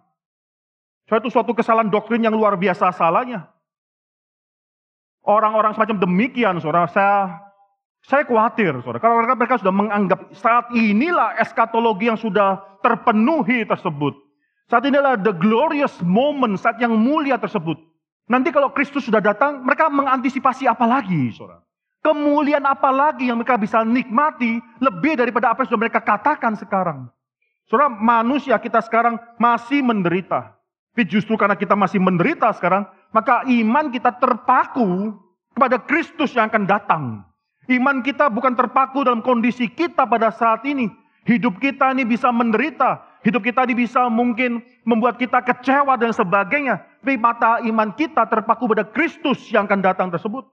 [1.10, 3.50] Suatu suatu kesalahan doktrin yang luar biasa salahnya.
[5.24, 7.40] orang-orang semacam demikian, saudara, saya
[8.04, 9.00] saya khawatir, saudara.
[9.00, 14.12] Karena mereka, mereka sudah menganggap saat inilah eskatologi yang sudah terpenuhi tersebut.
[14.68, 17.80] Saat inilah the glorious moment, saat yang mulia tersebut.
[18.28, 21.64] Nanti kalau Kristus sudah datang, mereka mengantisipasi apa lagi, saudara?
[22.04, 27.08] Kemuliaan apa lagi yang mereka bisa nikmati lebih daripada apa yang sudah mereka katakan sekarang.
[27.72, 30.52] Saudara, manusia kita sekarang masih menderita.
[30.94, 32.86] Tapi justru karena kita masih menderita sekarang,
[33.16, 35.16] maka iman kita terpaku
[35.56, 37.04] kepada Kristus yang akan datang.
[37.72, 40.92] Iman kita bukan terpaku dalam kondisi kita pada saat ini.
[41.26, 43.00] Hidup kita ini bisa menderita.
[43.26, 46.84] Hidup kita ini bisa mungkin membuat kita kecewa dan sebagainya.
[47.00, 50.46] Tapi mata iman kita terpaku pada Kristus yang akan datang tersebut.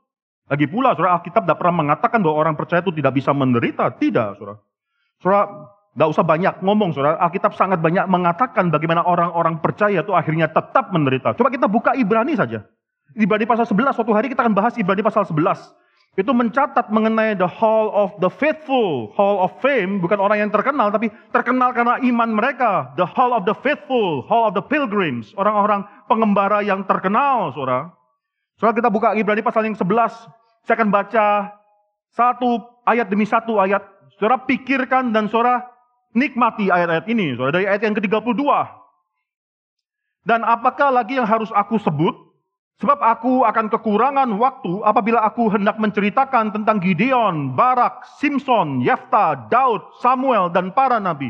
[0.51, 3.87] Lagi pula, saudara Alkitab tidak pernah mengatakan bahwa orang percaya itu tidak bisa menderita.
[3.95, 4.59] Tidak, saudara.
[5.23, 5.43] Saudara,
[5.95, 7.23] tidak usah banyak ngomong, saudara.
[7.23, 11.39] Alkitab sangat banyak mengatakan bagaimana orang-orang percaya itu akhirnya tetap menderita.
[11.39, 12.67] Coba kita buka Ibrani saja.
[13.15, 15.71] Ibrani pasal 11, suatu hari kita akan bahas Ibrani pasal 11
[16.19, 20.91] itu mencatat mengenai the hall of the faithful, hall of fame, bukan orang yang terkenal,
[20.91, 22.91] tapi terkenal karena iman mereka.
[22.99, 27.95] The hall of the faithful, hall of the pilgrims, orang-orang pengembara yang terkenal, saudara.
[28.59, 29.87] Saudara kita buka Ibrani pasal yang 11,
[30.65, 31.27] saya akan baca
[32.13, 32.49] satu
[32.85, 33.83] ayat demi satu ayat.
[34.19, 35.65] Saudara pikirkan dan saudara
[36.13, 38.43] nikmati ayat-ayat ini, saudara, dari ayat yang ke-32.
[40.27, 42.13] Dan apakah lagi yang harus aku sebut?
[42.81, 50.01] Sebab aku akan kekurangan waktu apabila aku hendak menceritakan tentang Gideon, Barak, Simpson, Yefta, Daud,
[50.01, 51.29] Samuel, dan para nabi.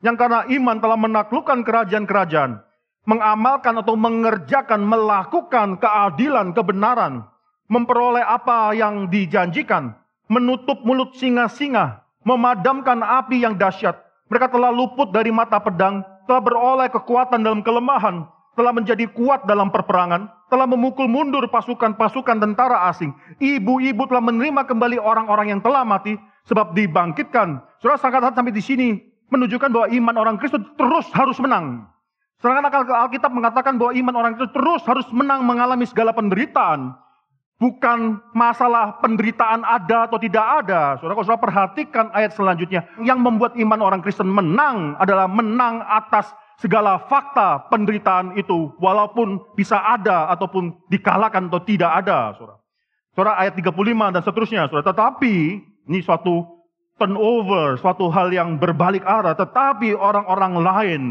[0.00, 2.64] Yang karena iman telah menaklukkan kerajaan-kerajaan,
[3.04, 7.28] mengamalkan atau mengerjakan, melakukan keadilan, kebenaran,
[7.68, 9.92] memperoleh apa yang dijanjikan,
[10.26, 13.96] menutup mulut singa-singa, memadamkan api yang dahsyat.
[14.28, 19.72] Mereka telah luput dari mata pedang, telah beroleh kekuatan dalam kelemahan, telah menjadi kuat dalam
[19.72, 23.12] perperangan, telah memukul mundur pasukan-pasukan tentara asing.
[23.40, 27.60] Ibu-ibu telah menerima kembali orang-orang yang telah mati sebab dibangkitkan.
[27.80, 28.88] Saudara sangat sampai di sini
[29.28, 31.88] menunjukkan bahwa iman orang Kristen terus harus menang.
[32.40, 36.96] Sedangkan Alkitab mengatakan bahwa iman orang Kristen terus harus menang mengalami segala penderitaan.
[37.58, 40.94] Bukan masalah penderitaan ada atau tidak ada.
[41.02, 42.86] Saudara, kalau saudara perhatikan ayat selanjutnya.
[43.02, 46.30] Yang membuat iman orang Kristen menang adalah menang atas
[46.62, 52.62] segala fakta penderitaan itu walaupun bisa ada ataupun dikalahkan atau tidak ada, Saudara.
[53.18, 54.94] Saudara ayat 35 dan seterusnya, Saudara.
[54.94, 55.34] Tetapi
[55.90, 56.46] ini suatu
[56.94, 61.02] turnover, suatu hal yang berbalik arah, tetapi orang-orang lain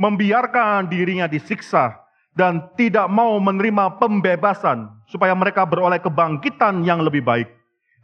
[0.00, 2.05] membiarkan dirinya disiksa
[2.36, 7.48] dan tidak mau menerima pembebasan supaya mereka beroleh kebangkitan yang lebih baik.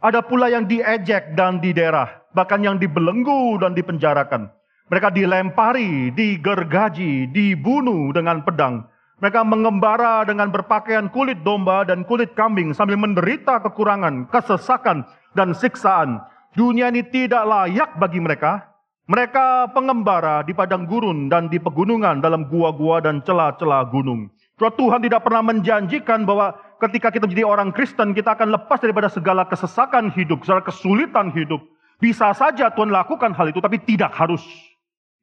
[0.03, 4.51] Ada pula yang diejek dan diderah, bahkan yang dibelenggu dan dipenjarakan.
[4.91, 8.83] Mereka dilempari, digergaji, dibunuh dengan pedang.
[9.23, 16.19] Mereka mengembara dengan berpakaian kulit domba dan kulit kambing sambil menderita kekurangan, kesesakan, dan siksaan.
[16.51, 18.72] Dunia ini tidak layak bagi mereka.
[19.03, 24.31] Mereka pengembara di padang gurun dan di pegunungan dalam gua-gua dan celah-celah gunung.
[24.55, 29.43] Tuhan tidak pernah menjanjikan bahwa ketika kita menjadi orang Kristen, kita akan lepas daripada segala
[29.43, 31.59] kesesakan hidup, segala kesulitan hidup.
[31.99, 34.39] Bisa saja Tuhan lakukan hal itu, tapi tidak harus.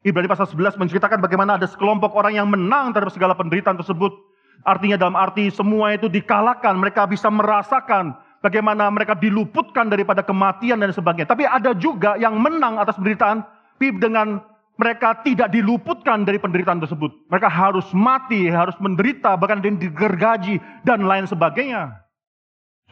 [0.04, 4.12] Ibrani pasal 11 menceritakan bagaimana ada sekelompok orang yang menang terhadap segala penderitaan tersebut.
[4.68, 8.12] Artinya dalam arti semua itu dikalahkan, mereka bisa merasakan
[8.44, 11.28] bagaimana mereka diluputkan daripada kematian dan sebagainya.
[11.32, 13.40] Tapi ada juga yang menang atas penderitaan,
[13.80, 14.44] tapi dengan
[14.76, 17.32] mereka tidak diluputkan dari penderitaan tersebut.
[17.32, 21.96] Mereka harus mati, harus menderita, bahkan digergaji dan lain sebagainya.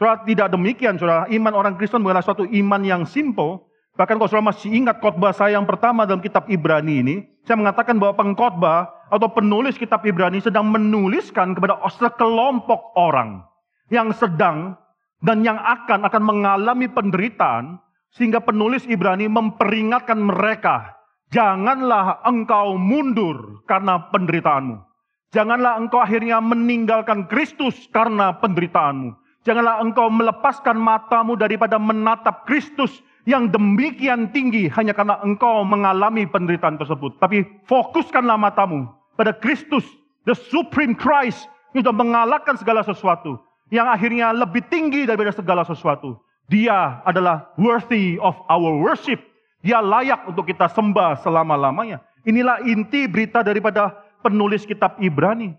[0.01, 1.29] Saudara tidak demikian, saudara.
[1.29, 3.69] Iman orang Kristen bukanlah suatu iman yang simple,
[4.01, 7.99] Bahkan kalau saudara masih ingat khotbah saya yang pertama dalam kitab Ibrani ini, saya mengatakan
[7.99, 13.43] bahwa pengkhotbah atau penulis kitab Ibrani sedang menuliskan kepada sekelompok orang
[13.91, 14.79] yang sedang
[15.19, 17.75] dan yang akan akan mengalami penderitaan
[18.13, 20.97] sehingga penulis Ibrani memperingatkan mereka,
[21.29, 24.89] janganlah engkau mundur karena penderitaanmu.
[25.29, 29.13] Janganlah engkau akhirnya meninggalkan Kristus karena penderitaanmu.
[29.45, 36.81] Janganlah engkau melepaskan matamu daripada menatap Kristus yang demikian tinggi hanya karena engkau mengalami penderitaan
[36.81, 37.21] tersebut.
[37.21, 39.85] Tapi fokuskanlah matamu pada Kristus,
[40.25, 41.45] the supreme Christ,
[41.77, 43.37] yang sudah mengalahkan segala sesuatu.
[43.69, 46.17] Yang akhirnya lebih tinggi daripada segala sesuatu.
[46.49, 49.21] Dia adalah worthy of our worship.
[49.61, 52.01] Dia layak untuk kita sembah selama-lamanya.
[52.25, 53.93] Inilah inti berita daripada
[54.25, 55.53] penulis kitab Ibrani.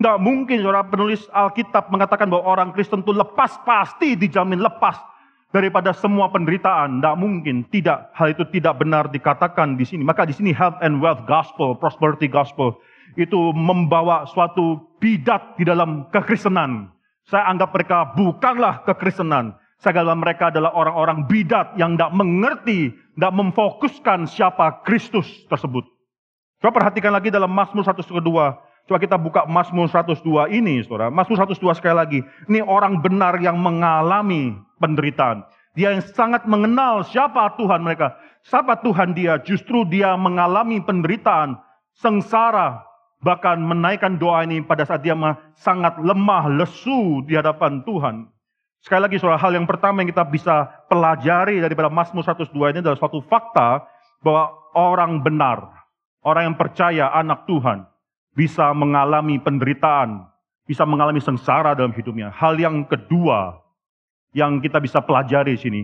[0.00, 4.96] Tidak mungkin saudara penulis Alkitab mengatakan bahwa orang Kristen itu lepas, pasti dijamin lepas
[5.52, 7.04] daripada semua penderitaan.
[7.04, 8.08] Tidak mungkin, tidak.
[8.16, 10.00] Hal itu tidak benar dikatakan di sini.
[10.00, 12.80] Maka di sini health and wealth gospel, prosperity gospel,
[13.20, 16.88] itu membawa suatu bidat di dalam kekristenan.
[17.28, 19.59] Saya anggap mereka bukanlah kekristenan.
[19.80, 25.88] Anggap mereka adalah orang-orang bidat yang tidak mengerti, tidak memfokuskan siapa Kristus tersebut.
[26.60, 28.20] Coba perhatikan lagi dalam Mazmur 102.
[28.84, 31.08] Coba kita buka Mazmur 102 ini, saudara.
[31.08, 32.20] Mazmur 102 sekali lagi.
[32.52, 35.48] Ini orang benar yang mengalami penderitaan.
[35.72, 38.12] Dia yang sangat mengenal siapa Tuhan mereka.
[38.44, 39.40] Siapa Tuhan dia?
[39.40, 41.56] Justru dia mengalami penderitaan,
[41.96, 42.84] sengsara,
[43.24, 45.16] bahkan menaikkan doa ini pada saat dia
[45.56, 48.28] sangat lemah, lesu di hadapan Tuhan.
[48.80, 52.96] Sekali lagi soal hal yang pertama yang kita bisa pelajari daripada Mazmur 102 ini adalah
[52.96, 53.84] suatu fakta
[54.24, 55.68] bahwa orang benar,
[56.24, 57.84] orang yang percaya anak Tuhan
[58.32, 60.24] bisa mengalami penderitaan,
[60.64, 62.32] bisa mengalami sengsara dalam hidupnya.
[62.32, 63.60] Hal yang kedua
[64.32, 65.82] yang kita bisa pelajari di sini,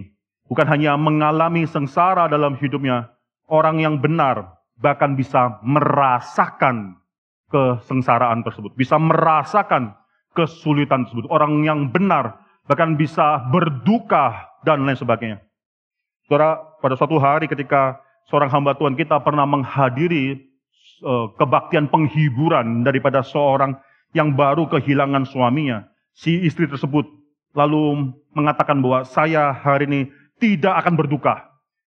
[0.48, 3.12] bukan hanya mengalami sengsara dalam hidupnya,
[3.52, 6.96] orang yang benar bahkan bisa merasakan
[7.52, 9.92] kesengsaraan tersebut, bisa merasakan
[10.32, 11.28] kesulitan tersebut.
[11.28, 15.38] Orang yang benar bahkan bisa berduka dan lain sebagainya.
[16.26, 20.42] Saudara, pada suatu hari ketika seorang hamba Tuhan kita pernah menghadiri
[21.06, 23.78] uh, kebaktian penghiburan daripada seorang
[24.10, 27.06] yang baru kehilangan suaminya, si istri tersebut
[27.54, 30.00] lalu mengatakan bahwa saya hari ini
[30.36, 31.46] tidak akan berduka.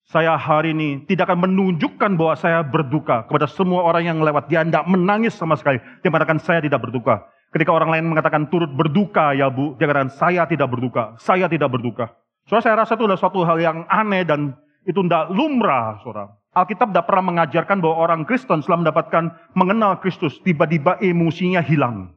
[0.03, 4.51] Saya hari ini tidak akan menunjukkan bahwa saya berduka kepada semua orang yang lewat.
[4.51, 5.79] Dia tidak menangis sama sekali.
[6.03, 7.23] Dia mengatakan saya tidak berduka.
[7.53, 11.13] Ketika orang lain mengatakan turut berduka ya bu, dia katakan saya tidak berduka.
[11.21, 12.09] Saya tidak berduka.
[12.49, 16.33] Soalnya saya rasa itu adalah suatu hal yang aneh dan itu tidak lumrah, saudara.
[16.53, 19.23] Alkitab tidak pernah mengajarkan bahwa orang Kristen setelah mendapatkan
[19.57, 22.13] mengenal Kristus, tiba-tiba emosinya hilang.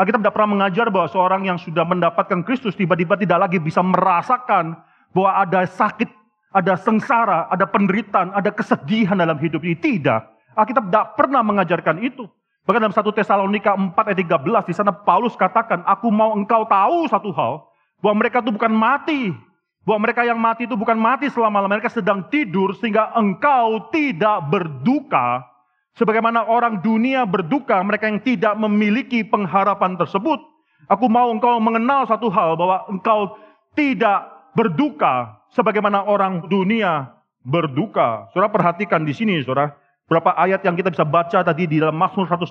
[0.00, 4.80] Alkitab tidak pernah mengajar bahwa seorang yang sudah mendapatkan Kristus tiba-tiba tidak lagi bisa merasakan
[5.12, 6.08] bahwa ada sakit
[6.50, 9.78] ada sengsara, ada penderitaan, ada kesedihan dalam hidup ini.
[9.78, 10.22] Tidak.
[10.58, 12.26] Alkitab tidak pernah mengajarkan itu.
[12.68, 17.08] Bahkan dalam 1 Tesalonika 4 ayat 13, di sana Paulus katakan, aku mau engkau tahu
[17.08, 17.64] satu hal,
[18.04, 19.32] bahwa mereka itu bukan mati.
[19.80, 25.48] Bahwa mereka yang mati itu bukan mati selama-lamanya, mereka sedang tidur sehingga engkau tidak berduka.
[25.96, 30.38] Sebagaimana orang dunia berduka, mereka yang tidak memiliki pengharapan tersebut.
[30.86, 33.40] Aku mau engkau mengenal satu hal, bahwa engkau
[33.72, 38.28] tidak berduka sebagaimana orang dunia berduka.
[38.30, 39.74] Saudara perhatikan di sini, saudara.
[40.10, 42.50] Berapa ayat yang kita bisa baca tadi di dalam Mazmur 102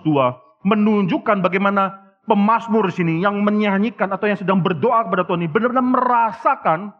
[0.64, 5.84] menunjukkan bagaimana pemazmur di sini yang menyanyikan atau yang sedang berdoa kepada Tuhan ini benar-benar
[5.84, 6.96] merasakan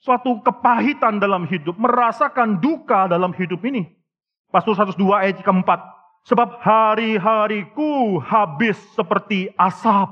[0.00, 3.84] suatu kepahitan dalam hidup, merasakan duka dalam hidup ini.
[4.48, 5.80] Pastor 102 ayat keempat.
[6.24, 10.08] Sebab hari-hariku habis seperti asap.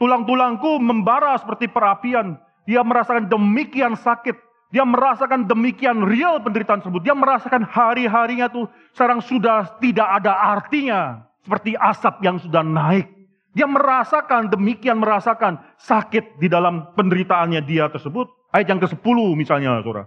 [0.00, 2.40] Tulang-tulangku membara seperti perapian.
[2.64, 4.36] Dia merasakan demikian sakit.
[4.70, 7.02] Dia merasakan demikian real penderitaan tersebut.
[7.02, 11.26] Dia merasakan hari-harinya tuh sekarang sudah tidak ada artinya.
[11.42, 13.10] Seperti asap yang sudah naik.
[13.50, 18.30] Dia merasakan demikian merasakan sakit di dalam penderitaannya dia tersebut.
[18.54, 20.06] Ayat yang ke-10 misalnya saudara.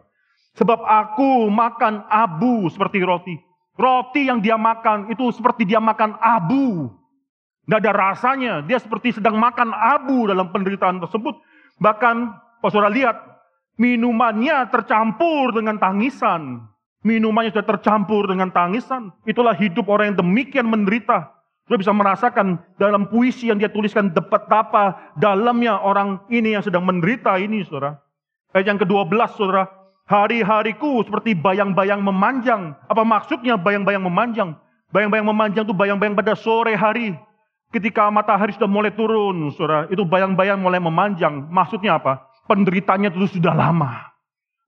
[0.56, 3.36] Sebab aku makan abu seperti roti.
[3.76, 6.88] Roti yang dia makan itu seperti dia makan abu.
[7.66, 8.54] Tidak ada rasanya.
[8.64, 11.36] Dia seperti sedang makan abu dalam penderitaan tersebut.
[11.82, 12.16] Bahkan,
[12.70, 13.33] saudara lihat,
[13.74, 16.70] Minumannya tercampur dengan tangisan.
[17.04, 19.12] Minumannya sudah tercampur dengan tangisan.
[19.26, 21.34] Itulah hidup orang yang demikian menderita.
[21.66, 27.40] Sudah bisa merasakan dalam puisi yang dia tuliskan betapa dalamnya orang ini yang sedang menderita
[27.40, 27.98] ini, saudara.
[28.52, 29.68] Ayat yang ke-12, saudara.
[30.04, 32.76] Hari-hariku seperti bayang-bayang memanjang.
[32.92, 34.60] Apa maksudnya bayang-bayang memanjang?
[34.92, 37.16] Bayang-bayang memanjang itu bayang-bayang pada sore hari.
[37.74, 39.88] Ketika matahari sudah mulai turun, saudara.
[39.88, 41.48] Itu bayang-bayang mulai memanjang.
[41.48, 42.28] Maksudnya apa?
[42.44, 44.12] Penderitanya itu sudah lama.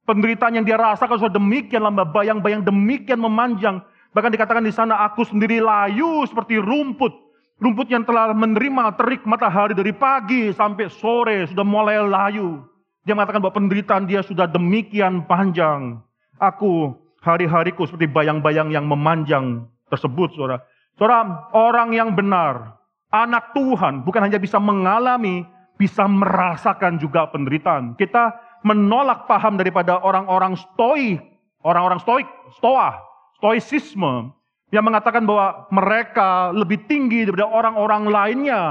[0.06, 3.82] Penderitaan yang dia rasakan sudah demikian lama, bayang-bayang demikian memanjang.
[4.14, 7.12] Bahkan dikatakan di sana, aku sendiri layu seperti rumput.
[7.60, 12.64] Rumput yang telah menerima terik matahari dari pagi sampai sore, sudah mulai layu.
[13.04, 16.00] Dia mengatakan bahwa penderitaan dia sudah demikian panjang.
[16.38, 20.62] Aku hari-hariku seperti bayang-bayang yang memanjang tersebut, saudara.
[20.96, 22.78] Saudara, orang yang benar,
[23.10, 25.44] anak Tuhan, bukan hanya bisa mengalami
[25.76, 27.96] bisa merasakan juga penderitaan.
[28.00, 28.36] Kita
[28.66, 31.20] menolak paham daripada orang-orang stoi,
[31.62, 32.28] orang-orang stoik,
[32.58, 32.97] stoa,
[33.38, 34.34] stoicisme
[34.74, 38.62] yang mengatakan bahwa mereka lebih tinggi daripada orang-orang lainnya.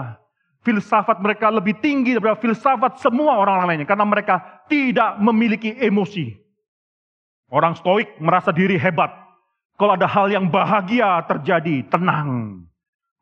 [0.64, 6.32] Filsafat mereka lebih tinggi daripada filsafat semua orang lainnya karena mereka tidak memiliki emosi.
[7.52, 9.12] Orang stoik merasa diri hebat.
[9.76, 12.64] Kalau ada hal yang bahagia terjadi, tenang.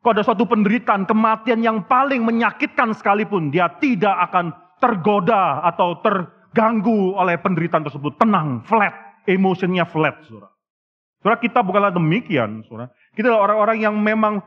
[0.03, 4.51] Kalau ada suatu penderitaan, kematian yang paling menyakitkan sekalipun, dia tidak akan
[4.83, 8.19] tergoda atau terganggu oleh penderitaan tersebut.
[8.19, 10.51] Tenang, flat, emosinya flat, saudara.
[11.23, 12.91] Saudara, kita bukanlah demikian, saudara.
[13.15, 14.43] Kita adalah orang-orang yang memang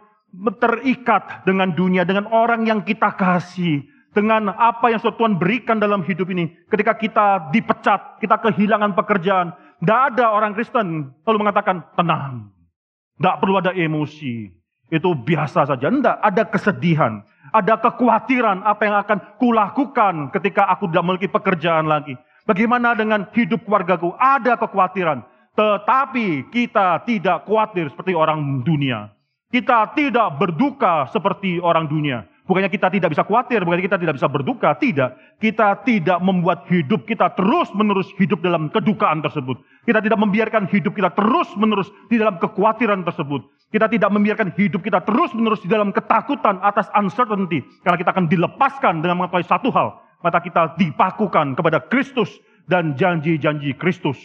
[0.61, 3.81] terikat dengan dunia, dengan orang yang kita kasih.
[4.17, 6.49] dengan apa yang Tuhan berikan dalam hidup ini.
[6.73, 9.53] Ketika kita dipecat, kita kehilangan pekerjaan.
[9.77, 12.49] Tidak ada orang Kristen lalu mengatakan, tenang.
[13.21, 14.49] Tidak perlu ada emosi.
[14.87, 15.87] Itu biasa saja.
[15.91, 17.23] Tidak, ada kesedihan.
[17.51, 22.15] Ada kekhawatiran apa yang akan kulakukan ketika aku tidak memiliki pekerjaan lagi.
[22.47, 24.15] Bagaimana dengan hidup keluargaku?
[24.19, 25.27] Ada kekhawatiran.
[25.57, 29.11] Tetapi kita tidak khawatir seperti orang dunia.
[29.51, 32.29] Kita tidak berduka seperti orang dunia.
[32.47, 34.71] Bukannya kita tidak bisa khawatir, bukannya kita tidak bisa berduka.
[34.79, 35.43] Tidak.
[35.43, 39.59] Kita tidak membuat hidup kita terus-menerus hidup dalam kedukaan tersebut.
[39.83, 43.43] Kita tidak membiarkan hidup kita terus-menerus di dalam kekhawatiran tersebut.
[43.75, 47.67] Kita tidak membiarkan hidup kita terus-menerus di dalam ketakutan atas uncertainty.
[47.83, 49.99] Karena kita akan dilepaskan dengan mengetahui satu hal.
[50.23, 52.31] Mata kita dipakukan kepada Kristus
[52.71, 54.23] dan janji-janji Kristus.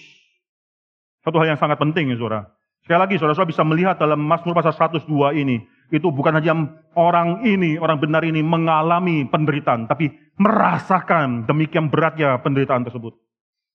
[1.26, 2.54] Satu hal yang sangat penting ya saudara.
[2.86, 5.62] Sekali lagi saudara-saudara bisa melihat dalam Mazmur pasal 102 ini
[5.92, 6.56] itu bukan hanya
[6.96, 13.12] orang ini, orang benar ini mengalami penderitaan, tapi merasakan demikian beratnya penderitaan tersebut.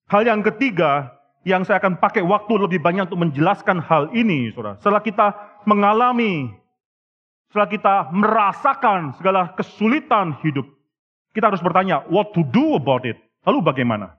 [0.09, 1.13] Hal yang ketiga,
[1.45, 4.81] yang saya akan pakai waktu lebih banyak untuk menjelaskan hal ini, saudara.
[4.81, 5.27] Setelah kita
[5.69, 6.51] mengalami,
[7.53, 10.65] setelah kita merasakan segala kesulitan hidup,
[11.37, 13.21] kita harus bertanya, what to do about it?
[13.45, 14.17] Lalu bagaimana?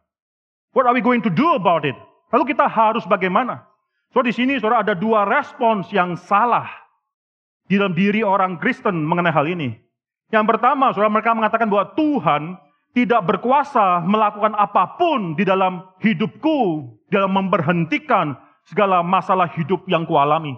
[0.72, 1.98] What are we going to do about it?
[2.30, 3.66] Lalu kita harus bagaimana?
[4.14, 6.87] So di sini saudara ada dua respons yang salah
[7.68, 9.76] di dalam diri orang Kristen mengenai hal ini.
[10.32, 12.42] Yang pertama, saudara mereka mengatakan bahwa Tuhan
[12.92, 18.36] tidak berkuasa melakukan apa pun di dalam hidupku, dalam memberhentikan
[18.68, 20.56] segala masalah hidup yang kualami.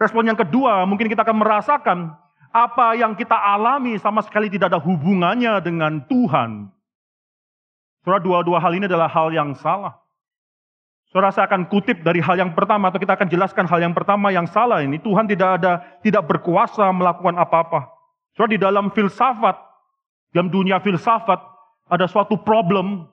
[0.00, 1.98] Respon yang kedua, mungkin kita akan merasakan
[2.50, 6.72] apa yang kita alami sama sekali tidak ada hubungannya dengan Tuhan.
[8.00, 9.99] Saudara, dua-dua hal ini adalah hal yang salah.
[11.10, 14.30] Saudara saya akan kutip dari hal yang pertama atau kita akan jelaskan hal yang pertama
[14.30, 15.02] yang salah ini.
[15.02, 17.90] Tuhan tidak ada tidak berkuasa melakukan apa-apa.
[18.38, 19.58] Saudara di dalam filsafat,
[20.30, 21.42] dalam dunia filsafat
[21.90, 23.10] ada suatu problem.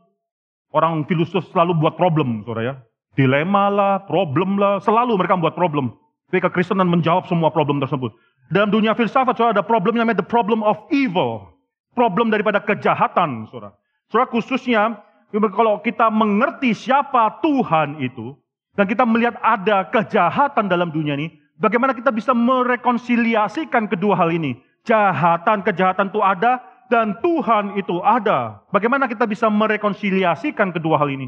[0.70, 2.74] Orang filosof selalu buat problem, saudara ya.
[3.18, 5.96] Dilema lah, problem lah, selalu mereka membuat problem.
[6.30, 8.14] Tapi kekristenan menjawab semua problem tersebut.
[8.54, 11.50] Dalam dunia filsafat, saudara ada problem yang namanya the problem of evil.
[11.98, 13.74] Problem daripada kejahatan, saudara.
[14.12, 15.02] Saudara khususnya
[15.32, 18.36] kalau kita mengerti siapa Tuhan itu,
[18.78, 24.56] dan kita melihat ada kejahatan dalam dunia ini, bagaimana kita bisa merekonsiliasikan kedua hal ini?
[24.88, 28.64] Jahatan, kejahatan itu ada, dan Tuhan itu ada.
[28.72, 31.28] Bagaimana kita bisa merekonsiliasikan kedua hal ini?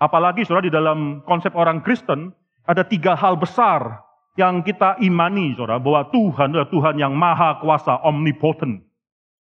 [0.00, 2.32] Apalagi saudara di dalam konsep orang Kristen,
[2.64, 4.00] ada tiga hal besar
[4.40, 8.84] yang kita imani saudara, bahwa Tuhan adalah Tuhan yang maha kuasa, omnipotent.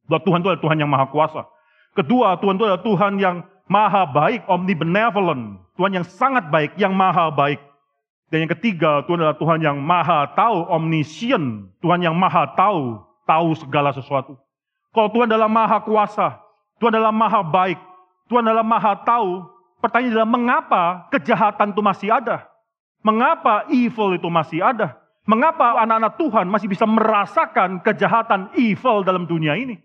[0.09, 1.45] Bahwa Tuhan itu adalah Tuhan yang maha kuasa.
[1.97, 3.37] Kedua, Tuhan itu adalah Tuhan yang
[3.69, 5.61] maha baik, omnibenevolent.
[5.77, 7.61] Tuhan yang sangat baik, yang maha baik.
[8.29, 11.73] Dan yang ketiga, Tuhan adalah Tuhan yang maha tahu, omniscient.
[11.81, 14.37] Tuhan yang maha tahu, tahu segala sesuatu.
[14.93, 16.41] Kalau Tuhan adalah maha kuasa,
[16.81, 17.79] Tuhan adalah maha baik,
[18.29, 19.49] Tuhan adalah maha tahu,
[19.81, 20.83] pertanyaan adalah mengapa
[21.13, 22.49] kejahatan itu masih ada?
[23.01, 24.99] Mengapa evil itu masih ada?
[25.29, 29.77] Mengapa anak-anak Tuhan masih bisa merasakan kejahatan evil dalam dunia ini?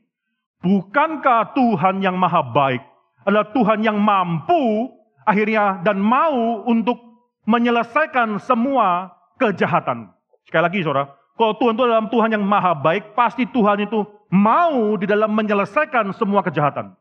[0.64, 2.80] Bukankah Tuhan yang maha baik
[3.28, 4.88] adalah Tuhan yang mampu
[5.28, 7.00] akhirnya dan mau untuk
[7.44, 10.08] menyelesaikan semua kejahatan.
[10.48, 14.96] Sekali lagi saudara, kalau Tuhan itu adalah Tuhan yang maha baik, pasti Tuhan itu mau
[14.96, 16.96] di dalam menyelesaikan semua kejahatan.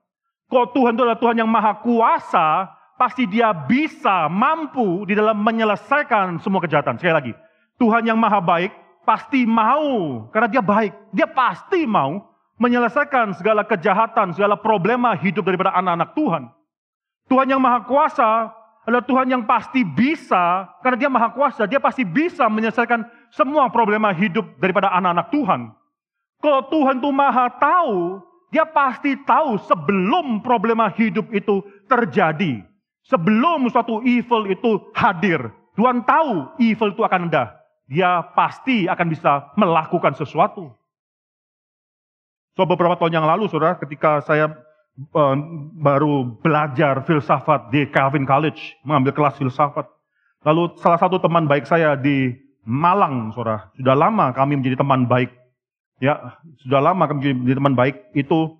[0.50, 2.66] Kalau Tuhan itu adalah Tuhan yang maha kuasa,
[2.98, 6.98] pasti dia bisa, mampu di dalam menyelesaikan semua kejahatan.
[6.98, 7.32] Sekali lagi,
[7.78, 8.74] Tuhan yang maha baik
[9.06, 11.14] pasti mau, karena dia baik.
[11.14, 16.42] Dia pasti mau menyelesaikan segala kejahatan, segala problema hidup daripada anak-anak Tuhan.
[17.30, 22.03] Tuhan yang Maha Kuasa adalah Tuhan yang pasti bisa, karena Dia Maha Kuasa, Dia pasti
[22.03, 25.61] bisa menyelesaikan semua problema hidup daripada anak-anak Tuhan.
[26.42, 28.18] Kalau Tuhan itu Maha tahu,
[28.53, 32.61] Dia pasti tahu sebelum problema hidup itu terjadi.
[33.09, 35.50] Sebelum suatu evil itu hadir.
[35.72, 37.57] Tuhan tahu evil itu akan ada.
[37.88, 40.68] Dia pasti akan bisa melakukan sesuatu.
[42.53, 44.53] So beberapa tahun yang lalu, saudara, ketika saya
[45.16, 45.36] uh,
[45.80, 49.88] baru belajar filsafat di Calvin College, mengambil kelas filsafat.
[50.42, 55.34] Lalu salah satu teman baik saya di Malang, saudara, sudah lama kami menjadi teman baik.
[55.98, 58.14] Ya, sudah lama kami menjadi teman baik.
[58.14, 58.55] Itu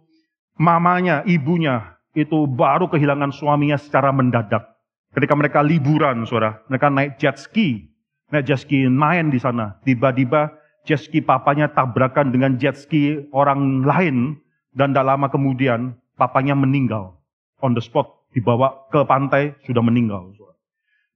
[0.59, 4.67] mamanya, ibunya, itu baru kehilangan suaminya secara mendadak.
[5.13, 7.95] Ketika mereka liburan, saudara, mereka naik jet ski,
[8.33, 9.79] naik jet ski main di sana.
[9.85, 10.51] Tiba-tiba
[10.83, 14.39] jet ski papanya tabrakan dengan jet ski orang lain
[14.75, 17.17] dan tidak lama kemudian papanya meninggal
[17.63, 20.33] on the spot dibawa ke pantai sudah meninggal.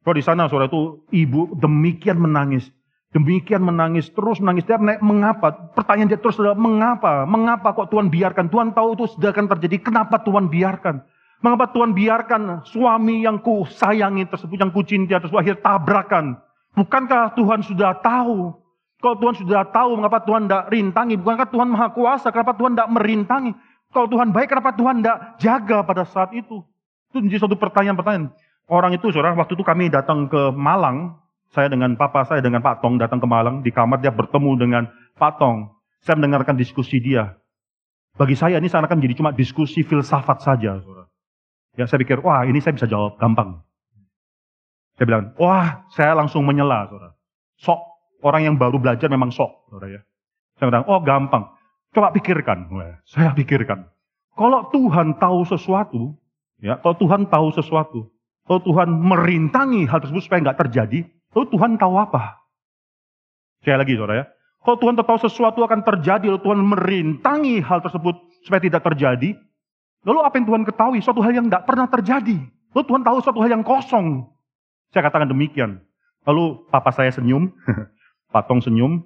[0.07, 2.71] So di sana saudara itu ibu demikian menangis
[3.17, 4.69] Demikian menangis, terus menangis.
[4.69, 5.73] Dia menaik, mengapa?
[5.73, 7.25] Pertanyaan dia terus adalah, mengapa?
[7.25, 8.53] Mengapa kok Tuhan biarkan?
[8.53, 9.89] Tuhan tahu itu sudah akan terjadi.
[9.89, 11.01] Kenapa Tuhan biarkan?
[11.41, 16.37] Mengapa Tuhan biarkan suami yang ku sayangi tersebut, yang ku cintai tersebut akhir tabrakan?
[16.77, 18.53] Bukankah Tuhan sudah tahu?
[19.07, 21.15] Kalau Tuhan sudah tahu, mengapa Tuhan tidak rintangi?
[21.15, 22.35] Bukankah Tuhan maha kuasa?
[22.35, 23.55] Kenapa Tuhan tidak merintangi?
[23.95, 26.67] Kalau Tuhan baik, kenapa Tuhan tidak jaga pada saat itu?
[27.15, 28.35] Itu menjadi suatu pertanyaan-pertanyaan.
[28.67, 31.23] Orang itu, saudara, waktu itu kami datang ke Malang,
[31.55, 34.91] saya dengan papa saya dengan Pak Tong datang ke Malang, di kamar dia bertemu dengan
[35.15, 35.71] Pak Tong.
[36.03, 37.39] Saya mendengarkan diskusi dia.
[38.19, 40.83] Bagi saya ini seakan menjadi cuma diskusi filsafat saja.
[40.83, 41.07] Saudara.
[41.79, 43.63] Ya saya pikir, wah ini saya bisa jawab gampang.
[44.99, 46.91] Saya bilang, wah saya langsung menyela.
[46.91, 47.15] Saudara.
[47.63, 49.69] Sok, orang yang baru belajar memang sok.
[49.73, 50.01] Saudara, ya.
[50.57, 51.53] Saya bilang, oh gampang.
[51.93, 52.69] Coba pikirkan.
[53.09, 53.89] Saya pikirkan.
[54.37, 56.13] Kalau Tuhan tahu sesuatu,
[56.61, 58.13] ya, kalau Tuhan tahu sesuatu,
[58.45, 62.41] kalau Tuhan merintangi hal tersebut supaya nggak terjadi, Lalu Tuhan tahu apa?
[63.61, 64.27] Saya lagi saudara ya.
[64.65, 69.37] Kalau Tuhan tahu sesuatu akan terjadi, lalu Tuhan merintangi hal tersebut supaya tidak terjadi,
[70.03, 70.99] lalu apa yang Tuhan ketahui?
[71.05, 72.41] Suatu hal yang tidak pernah terjadi.
[72.73, 74.33] Lalu Tuhan tahu suatu hal yang kosong.
[74.97, 75.85] Saya katakan demikian.
[76.25, 77.53] Lalu papa saya senyum,
[78.37, 79.01] patong senyum.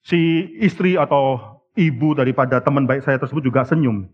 [0.00, 0.16] Si
[0.64, 4.08] istri atau ibu daripada teman baik saya tersebut juga senyum.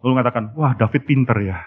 [0.00, 1.58] Lalu mengatakan, wah David pinter ya.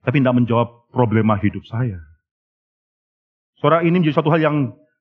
[0.00, 2.00] Tapi tidak menjawab problema hidup saya.
[3.60, 4.56] Suara ini menjadi satu hal yang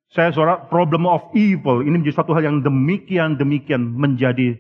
[0.10, 4.58] saya suara problem of evil ini menjadi satu hal yang demikian demikian menjadi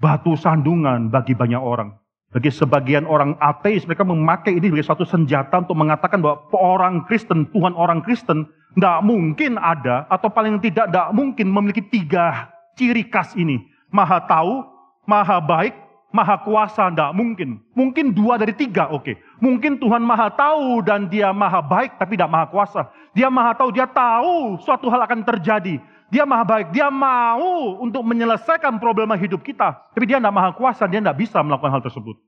[0.00, 1.96] batu sandungan bagi banyak orang.
[2.32, 7.44] Bagi sebagian orang ateis mereka memakai ini sebagai satu senjata untuk mengatakan bahwa orang Kristen,
[7.52, 13.36] Tuhan orang Kristen tidak mungkin ada atau paling tidak tidak mungkin memiliki tiga ciri khas
[13.36, 13.60] ini.
[13.92, 14.64] Maha tahu,
[15.04, 15.76] maha baik,
[16.12, 17.60] maha kuasa, tidak mungkin.
[17.76, 19.04] Mungkin dua dari tiga, oke.
[19.04, 19.14] Okay.
[19.40, 22.88] Mungkin Tuhan maha tahu dan dia maha baik tapi tidak maha kuasa.
[23.12, 25.76] Dia maha tahu, dia tahu suatu hal akan terjadi.
[26.12, 29.72] Dia maha baik, dia mau untuk menyelesaikan problema hidup kita.
[29.96, 32.20] Tapi dia tidak maha kuasa, dia tidak bisa melakukan hal tersebut.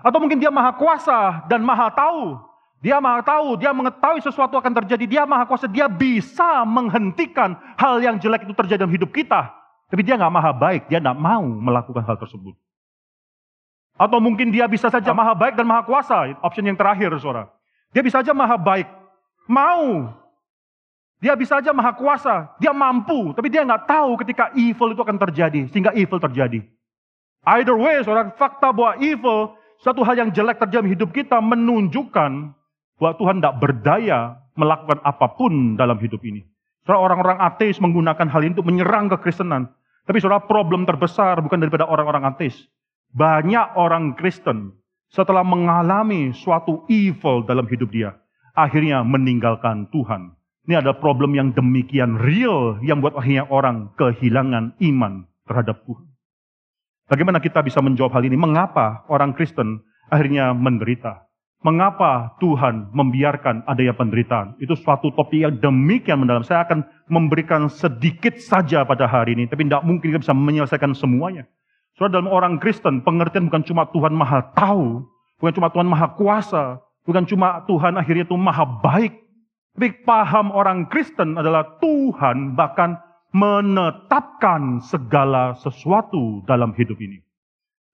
[0.00, 2.36] Atau mungkin dia maha kuasa dan maha tahu.
[2.84, 5.08] Dia maha tahu, dia mengetahui sesuatu akan terjadi.
[5.08, 9.56] Dia maha kuasa, dia bisa menghentikan hal yang jelek itu terjadi dalam hidup kita.
[9.88, 12.52] Tapi dia nggak maha baik, dia tidak mau melakukan hal tersebut.
[13.96, 16.36] Atau mungkin dia bisa saja maha baik dan maha kuasa.
[16.44, 17.48] Option yang terakhir, saudara.
[17.96, 18.84] Dia bisa saja maha baik.
[19.48, 20.12] Mau.
[21.24, 22.52] Dia bisa saja maha kuasa.
[22.60, 23.32] Dia mampu.
[23.32, 25.72] Tapi dia nggak tahu ketika evil itu akan terjadi.
[25.72, 26.60] Sehingga evil terjadi.
[27.48, 32.52] Either way, saudara, fakta bahwa evil, satu hal yang jelek terjadi dalam hidup kita menunjukkan
[32.98, 34.18] bahwa Tuhan tidak berdaya
[34.54, 36.46] melakukan apa pun dalam hidup ini.
[36.84, 39.72] Saudara, orang-orang ateis menggunakan hal ini untuk menyerang kekristenan.
[40.04, 42.54] Tapi saudara, problem terbesar bukan daripada orang-orang ateis.
[43.16, 44.76] Banyak orang Kristen
[45.08, 48.18] setelah mengalami suatu evil dalam hidup dia,
[48.52, 50.34] akhirnya meninggalkan Tuhan.
[50.64, 56.08] Ini adalah problem yang demikian real yang buat akhirnya orang kehilangan iman terhadap Tuhan.
[57.04, 58.36] Bagaimana kita bisa menjawab hal ini?
[58.36, 61.23] Mengapa orang Kristen akhirnya menderita?
[61.64, 64.60] Mengapa Tuhan membiarkan adanya penderitaan?
[64.60, 66.44] Itu suatu topik yang demikian mendalam.
[66.44, 71.48] Saya akan memberikan sedikit saja pada hari ini, tapi tidak mungkin kita bisa menyelesaikan semuanya.
[71.96, 75.08] Soalnya dalam orang Kristen, pengertian bukan cuma Tuhan maha tahu,
[75.40, 79.16] bukan cuma Tuhan maha kuasa, bukan cuma Tuhan akhirnya itu maha baik.
[79.72, 83.00] Tapi paham orang Kristen adalah Tuhan bahkan
[83.32, 87.24] menetapkan segala sesuatu dalam hidup ini.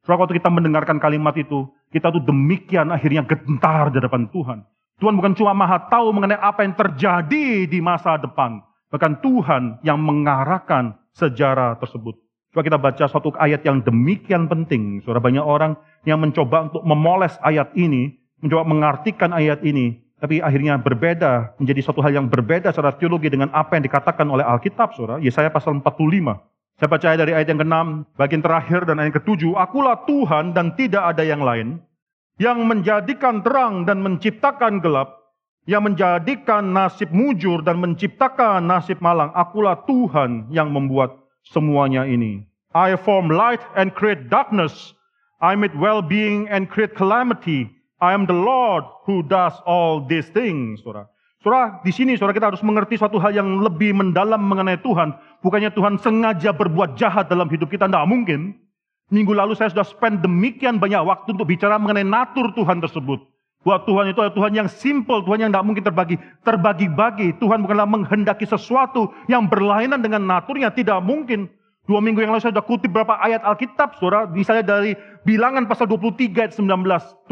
[0.03, 4.63] Soalnya waktu kita mendengarkan kalimat itu, kita tuh demikian akhirnya gentar di depan Tuhan.
[5.03, 8.63] Tuhan bukan cuma maha tahu mengenai apa yang terjadi di masa depan.
[8.91, 12.19] Bahkan Tuhan yang mengarahkan sejarah tersebut.
[12.51, 14.99] Coba kita baca satu ayat yang demikian penting.
[15.07, 20.77] Saudara banyak orang yang mencoba untuk memoles ayat ini, mencoba mengartikan ayat ini, tapi akhirnya
[20.77, 25.23] berbeda, menjadi satu hal yang berbeda secara teologi dengan apa yang dikatakan oleh Alkitab, saudara.
[25.23, 25.87] Yesaya pasal 45.
[26.81, 27.77] Saya baca dari ayat yang ke-6,
[28.17, 29.53] bagian terakhir dan ayat yang ke-7.
[29.53, 31.77] Akulah Tuhan dan tidak ada yang lain,
[32.41, 35.13] yang menjadikan terang dan menciptakan gelap,
[35.69, 39.29] yang menjadikan nasib mujur dan menciptakan nasib malang.
[39.37, 42.49] Akulah Tuhan yang membuat semuanya ini.
[42.73, 44.97] I form light and create darkness.
[45.45, 47.69] I make well-being and create calamity.
[48.01, 50.81] I am the Lord who does all these things.
[50.81, 51.13] Saudara.
[51.41, 55.17] Saudara, di sini saudara kita harus mengerti suatu hal yang lebih mendalam mengenai Tuhan.
[55.41, 58.61] Bukannya Tuhan sengaja berbuat jahat dalam hidup kita, tidak mungkin.
[59.09, 63.25] Minggu lalu saya sudah spend demikian banyak waktu untuk bicara mengenai natur Tuhan tersebut.
[63.65, 66.17] Bahwa Tuhan itu adalah Tuhan yang simple, Tuhan yang tidak mungkin terbagi.
[66.45, 71.49] Terbagi-bagi, Tuhan bukanlah menghendaki sesuatu yang berlainan dengan naturnya, tidak mungkin.
[71.89, 74.29] Dua minggu yang lalu saya sudah kutip beberapa ayat Alkitab, saudara.
[74.29, 74.93] Misalnya dari
[75.25, 76.69] bilangan pasal 23 ayat 19.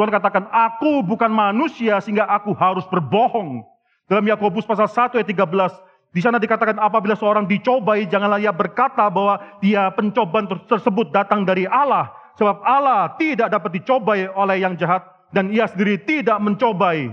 [0.01, 3.77] Tuhan katakan, aku bukan manusia sehingga aku harus berbohong.
[4.09, 9.05] Dalam Yakobus pasal 1 ayat 13, di sana dikatakan apabila seorang dicobai, janganlah ia berkata
[9.13, 12.09] bahwa dia pencobaan tersebut datang dari Allah.
[12.41, 15.05] Sebab Allah tidak dapat dicobai oleh yang jahat
[15.37, 17.13] dan ia sendiri tidak mencobai.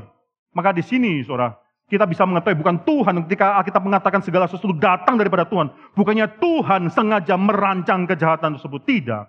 [0.56, 1.60] Maka di sini, saudara,
[1.92, 5.68] kita bisa mengetahui bukan Tuhan ketika kita mengatakan segala sesuatu datang daripada Tuhan.
[5.92, 8.82] Bukannya Tuhan sengaja merancang kejahatan tersebut.
[8.88, 9.24] Tidak.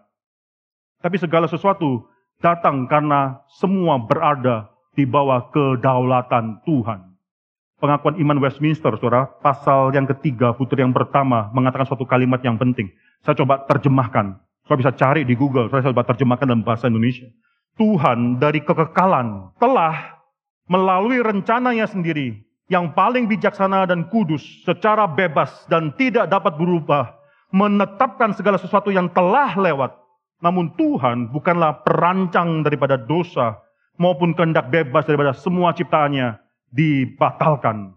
[1.02, 2.06] Tapi segala sesuatu
[2.38, 7.15] datang karena semua berada di bawah kedaulatan Tuhan.
[7.76, 12.88] Pengakuan iman Westminster, saudara, pasal yang ketiga, putri yang pertama, mengatakan suatu kalimat yang penting.
[13.20, 14.40] Saya coba terjemahkan.
[14.64, 17.28] Saya bisa cari di Google, saya coba terjemahkan dalam bahasa Indonesia.
[17.76, 20.24] Tuhan dari kekekalan telah
[20.72, 22.40] melalui rencananya sendiri
[22.72, 27.12] yang paling bijaksana dan kudus secara bebas dan tidak dapat berubah
[27.52, 29.92] menetapkan segala sesuatu yang telah lewat.
[30.40, 33.60] Namun Tuhan bukanlah perancang daripada dosa
[34.00, 37.94] maupun kehendak bebas daripada semua ciptaannya dibatalkan.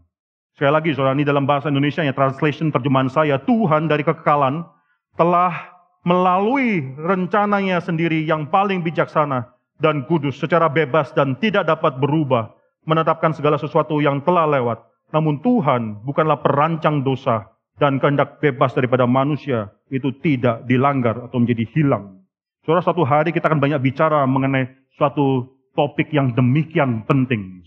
[0.59, 4.67] Sekali lagi, saudara, ini dalam bahasa Indonesia, ya, translation terjemahan saya, Tuhan dari kekekalan
[5.15, 12.51] telah melalui rencananya sendiri yang paling bijaksana dan kudus secara bebas dan tidak dapat berubah,
[12.83, 14.83] menetapkan segala sesuatu yang telah lewat.
[15.15, 17.47] Namun Tuhan bukanlah perancang dosa
[17.79, 22.19] dan kehendak bebas daripada manusia itu tidak dilanggar atau menjadi hilang.
[22.67, 24.67] Saudara, suatu hari kita akan banyak bicara mengenai
[24.99, 27.63] suatu topik yang demikian penting.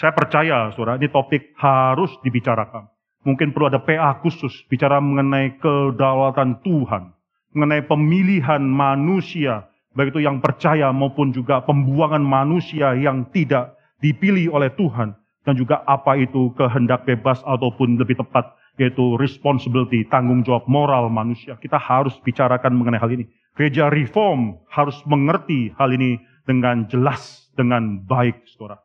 [0.00, 2.88] Saya percaya, saudara, ini topik harus dibicarakan.
[3.20, 7.12] Mungkin perlu ada PA khusus bicara mengenai kedaulatan Tuhan,
[7.52, 14.72] mengenai pemilihan manusia, baik itu yang percaya maupun juga pembuangan manusia yang tidak dipilih oleh
[14.72, 15.12] Tuhan,
[15.44, 21.60] dan juga apa itu kehendak bebas ataupun lebih tepat yaitu responsibility, tanggung jawab moral manusia.
[21.60, 23.28] Kita harus bicarakan mengenai hal ini.
[23.52, 26.16] Gereja reform harus mengerti hal ini
[26.48, 28.80] dengan jelas, dengan baik, saudara.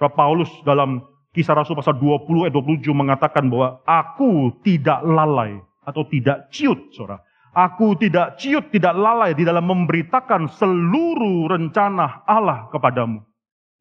[0.00, 1.04] Sebab Paulus dalam
[1.36, 7.20] kisah Rasul pasal 20 ayat 27 mengatakan bahwa aku tidak lalai atau tidak ciut, saudara.
[7.52, 13.20] Aku tidak ciut, tidak lalai di dalam memberitakan seluruh rencana Allah kepadamu.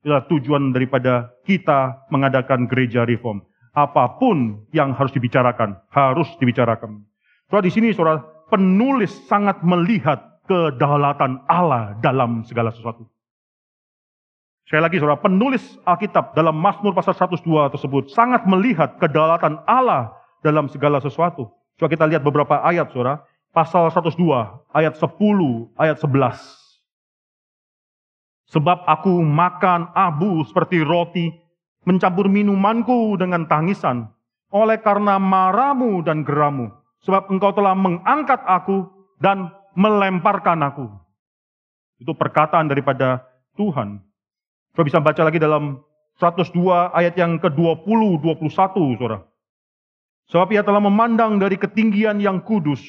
[0.04, 3.40] Itulah tujuan daripada kita mengadakan gereja reform.
[3.72, 7.08] Apa pun yang harus dibicarakan, harus dibicarakan.
[7.48, 8.20] Soalnya di sini saudara,
[8.52, 13.08] penulis sangat melihat kedaulatan Allah dalam segala sesuatu.
[14.70, 20.14] Sekali lagi saudara, penulis Alkitab dalam Mazmur pasal 102 tersebut sangat melihat kedaulatan Allah
[20.46, 21.50] dalam segala sesuatu.
[21.82, 23.26] Coba kita lihat beberapa ayat saudara.
[23.50, 24.14] Pasal 102
[24.70, 26.06] ayat 10, ayat 11.
[28.54, 31.34] Sebab aku makan abu seperti roti,
[31.90, 34.14] mencampur minumanku dengan tangisan,
[34.54, 36.70] oleh karena maramu dan geramu.
[37.10, 38.86] Sebab engkau telah mengangkat aku
[39.18, 40.94] dan melemparkan aku.
[41.98, 43.26] Itu perkataan daripada
[43.58, 44.09] Tuhan.
[44.74, 45.82] Saudara bisa baca lagi dalam
[46.20, 49.24] 102 ayat yang ke-20, 21, saudara.
[50.30, 52.84] Sebab ia telah memandang dari ketinggian yang kudus.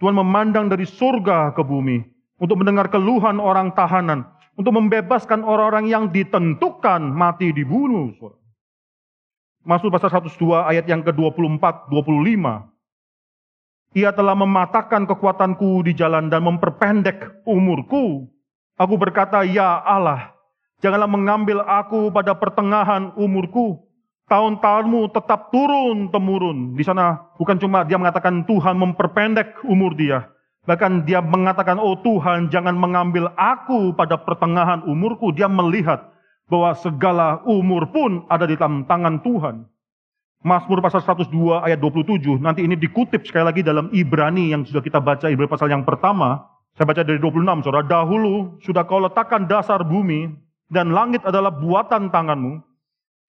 [0.00, 2.00] Tuhan memandang dari surga ke bumi.
[2.40, 4.24] Untuk mendengar keluhan orang tahanan.
[4.56, 8.16] Untuk membebaskan orang-orang yang ditentukan mati dibunuh.
[8.16, 8.40] Saudara.
[9.60, 12.64] Masuk pasal 102 ayat yang ke-24, 25.
[13.92, 18.24] Ia telah mematahkan kekuatanku di jalan dan memperpendek umurku.
[18.80, 20.32] Aku berkata, ya Allah,
[20.80, 23.84] Janganlah mengambil aku pada pertengahan umurku.
[24.30, 26.78] Tahun-tahunmu tetap turun temurun.
[26.78, 30.30] Di sana bukan cuma dia mengatakan Tuhan memperpendek umur dia.
[30.68, 35.32] Bahkan dia mengatakan, oh Tuhan jangan mengambil aku pada pertengahan umurku.
[35.32, 36.12] Dia melihat
[36.46, 39.64] bahwa segala umur pun ada di dalam tangan Tuhan.
[40.40, 44.96] Mazmur pasal 102 ayat 27, nanti ini dikutip sekali lagi dalam Ibrani yang sudah kita
[44.96, 46.48] baca, Ibrani pasal yang pertama.
[46.80, 47.84] Saya baca dari 26, saudara.
[47.84, 50.32] Dahulu sudah kau letakkan dasar bumi,
[50.70, 52.62] dan langit adalah buatan tanganmu,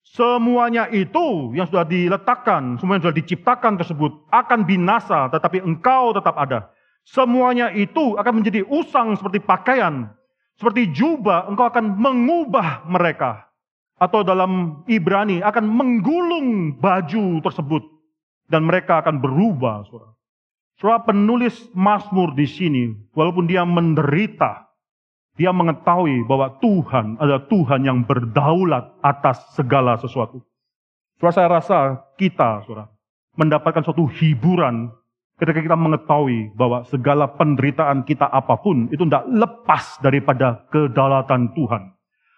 [0.06, 6.38] semuanya itu yang sudah diletakkan, semua yang sudah diciptakan tersebut akan binasa, tetapi engkau tetap
[6.38, 6.70] ada.
[7.02, 10.14] Semuanya itu akan menjadi usang seperti pakaian,
[10.54, 13.50] seperti jubah, engkau akan mengubah mereka.
[13.98, 17.82] Atau dalam Ibrani akan menggulung baju tersebut
[18.50, 19.86] dan mereka akan berubah.
[20.78, 24.71] Saudara penulis Mazmur di sini, walaupun dia menderita,
[25.36, 30.44] dia mengetahui bahwa Tuhan adalah Tuhan yang berdaulat atas segala sesuatu.
[31.16, 31.78] Saudara saya rasa
[32.20, 32.92] kita, saudara,
[33.38, 34.92] mendapatkan suatu hiburan
[35.40, 41.82] ketika kita mengetahui bahwa segala penderitaan kita apa pun itu tidak lepas daripada kedaulatan Tuhan.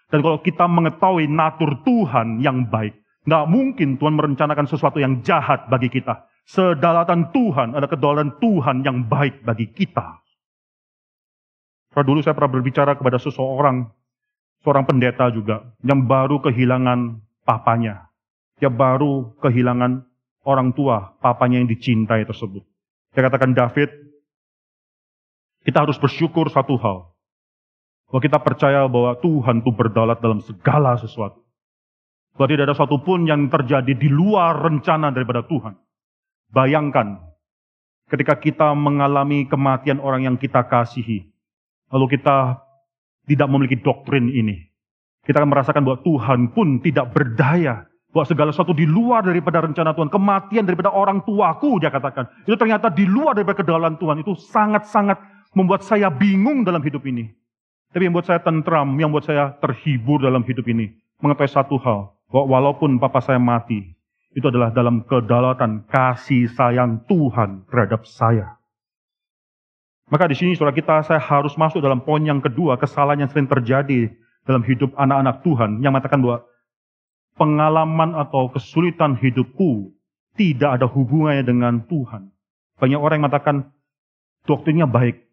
[0.09, 5.65] Dan kalau kita mengetahui natur Tuhan yang baik, tidak mungkin Tuhan merencanakan sesuatu yang jahat
[5.67, 6.29] bagi kita.
[6.45, 10.24] Sedalatan Tuhan adalah kedaulatan Tuhan yang baik bagi kita.
[11.95, 13.87] Karena dulu saya pernah berbicara kepada seseorang,
[14.67, 18.11] seorang pendeta juga, yang baru kehilangan papanya.
[18.59, 20.03] Dia baru kehilangan
[20.43, 22.67] orang tua, papanya yang dicintai tersebut.
[23.15, 23.87] Saya katakan David,
[25.63, 27.15] kita harus bersyukur satu hal.
[28.11, 31.47] Bahwa kita percaya bahwa Tuhan itu berdaulat dalam segala sesuatu.
[32.35, 35.79] Bahwa tidak ada satupun yang terjadi di luar rencana daripada Tuhan.
[36.51, 37.23] Bayangkan,
[38.11, 41.34] ketika kita mengalami kematian orang yang kita kasihi,
[41.91, 42.61] lalu kita
[43.25, 44.69] tidak memiliki doktrin ini.
[45.25, 47.89] Kita akan merasakan bahwa Tuhan pun tidak berdaya.
[48.13, 50.13] Bahwa segala sesuatu di luar daripada rencana Tuhan.
[50.13, 52.29] Kematian daripada orang tuaku, dia katakan.
[52.45, 54.21] Itu ternyata di luar daripada kedaulatan Tuhan.
[54.21, 55.17] Itu sangat-sangat
[55.57, 57.33] membuat saya bingung dalam hidup ini.
[57.89, 60.93] Tapi yang membuat saya tentram, yang membuat saya terhibur dalam hidup ini.
[61.23, 63.95] Mengetahui satu hal, bahwa walaupun papa saya mati,
[64.35, 68.59] itu adalah dalam kedaulatan kasih sayang Tuhan terhadap saya.
[70.05, 73.49] Maka di sini saudara kita, saya harus masuk dalam poin yang kedua, kesalahan yang sering
[73.49, 74.13] terjadi
[74.45, 76.45] dalam hidup anak-anak Tuhan, yang mengatakan bahwa
[77.33, 79.89] pengalaman atau kesulitan hidupku
[80.37, 82.29] tidak ada hubungannya dengan Tuhan.
[82.77, 83.55] Banyak orang yang mengatakan
[84.45, 85.25] doktrinnya baik,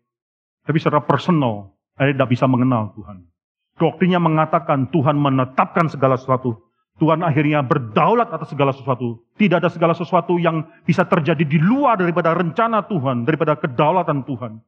[0.64, 3.28] tapi secara personal, saya tidak bisa mengenal Tuhan.
[3.76, 6.71] Doktrinnya mengatakan Tuhan menetapkan segala sesuatu.
[7.00, 9.22] Tuhan akhirnya berdaulat atas segala sesuatu.
[9.40, 14.60] Tidak ada segala sesuatu yang bisa terjadi di luar daripada rencana Tuhan, daripada kedaulatan Tuhan.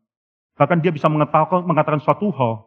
[0.57, 2.64] Bahkan dia bisa mengatakan suatu hal.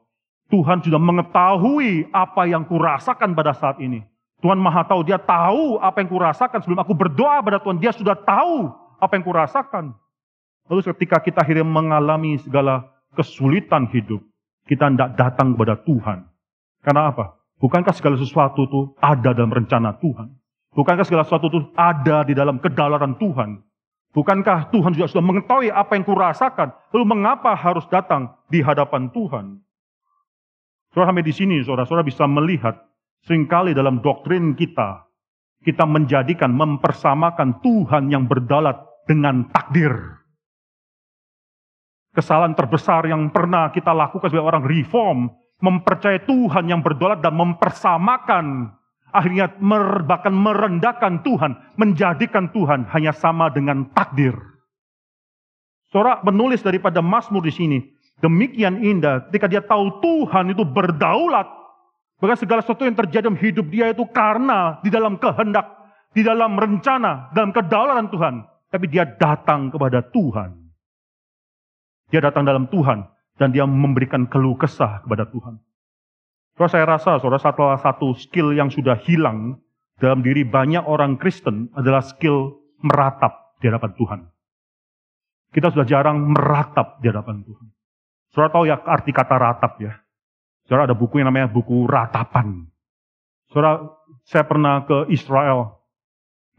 [0.47, 4.03] Tuhan sudah mengetahui apa yang kurasakan pada saat ini.
[4.39, 7.81] Tuhan maha tahu, dia tahu apa yang kurasakan sebelum aku berdoa pada Tuhan.
[7.81, 8.69] Dia sudah tahu
[9.01, 9.91] apa yang kurasakan.
[10.67, 12.87] Lalu ketika kita akhirnya mengalami segala
[13.17, 14.21] kesulitan hidup,
[14.69, 16.27] kita tidak datang kepada Tuhan.
[16.85, 17.39] Karena apa?
[17.57, 20.29] Bukankah segala sesuatu itu ada dalam rencana Tuhan?
[20.77, 23.65] Bukankah segala sesuatu itu ada di dalam kedaulatan Tuhan?
[24.13, 26.69] Bukankah Tuhan juga sudah mengetahui apa yang kurasakan?
[26.93, 29.61] Lalu mengapa harus datang di hadapan Tuhan?
[30.93, 32.77] Saudara sampai di sini, saudara-saudara bisa melihat
[33.25, 35.05] sering kali dalam doktrin kita,
[35.65, 38.77] kita menjadikan, mempersamakan Tuhan yang berdaulat
[39.09, 39.93] dengan takdir.
[42.13, 45.29] Kesalahan terbesar yang pernah kita lakukan sebagai orang reform
[45.61, 48.73] mempercayai Tuhan yang berdolat dan mempersamakan
[49.11, 54.35] akhirnya mer, bahkan merendahkan Tuhan, menjadikan Tuhan hanya sama dengan takdir.
[55.87, 57.79] Saudara menulis daripada Mazmur di sini,
[58.19, 61.47] demikian indah ketika dia tahu Tuhan itu berdaulat,
[62.19, 65.65] bahkan segala sesuatu yang terjadi dalam hidup dia itu karena di dalam kehendak,
[66.11, 68.33] di dalam rencana, dalam kedaulatan Tuhan,
[68.67, 70.67] tapi dia datang kepada Tuhan.
[72.07, 73.03] Dia datang dalam Tuhan,
[73.37, 75.61] dan dia memberikan keluh kesah kepada Tuhan.
[76.57, 79.61] Kalau saya rasa, saudara, salah satu skill yang sudah hilang
[80.01, 84.19] dalam diri banyak orang Kristen adalah skill meratap di hadapan Tuhan.
[85.53, 87.67] Kita sudah jarang meratap di hadapan Tuhan.
[88.33, 89.93] Saudara tahu ya arti kata ratap ya.
[90.65, 92.67] Saudara ada buku yang namanya buku ratapan.
[93.53, 93.87] Saudara,
[94.27, 95.79] saya pernah ke Israel.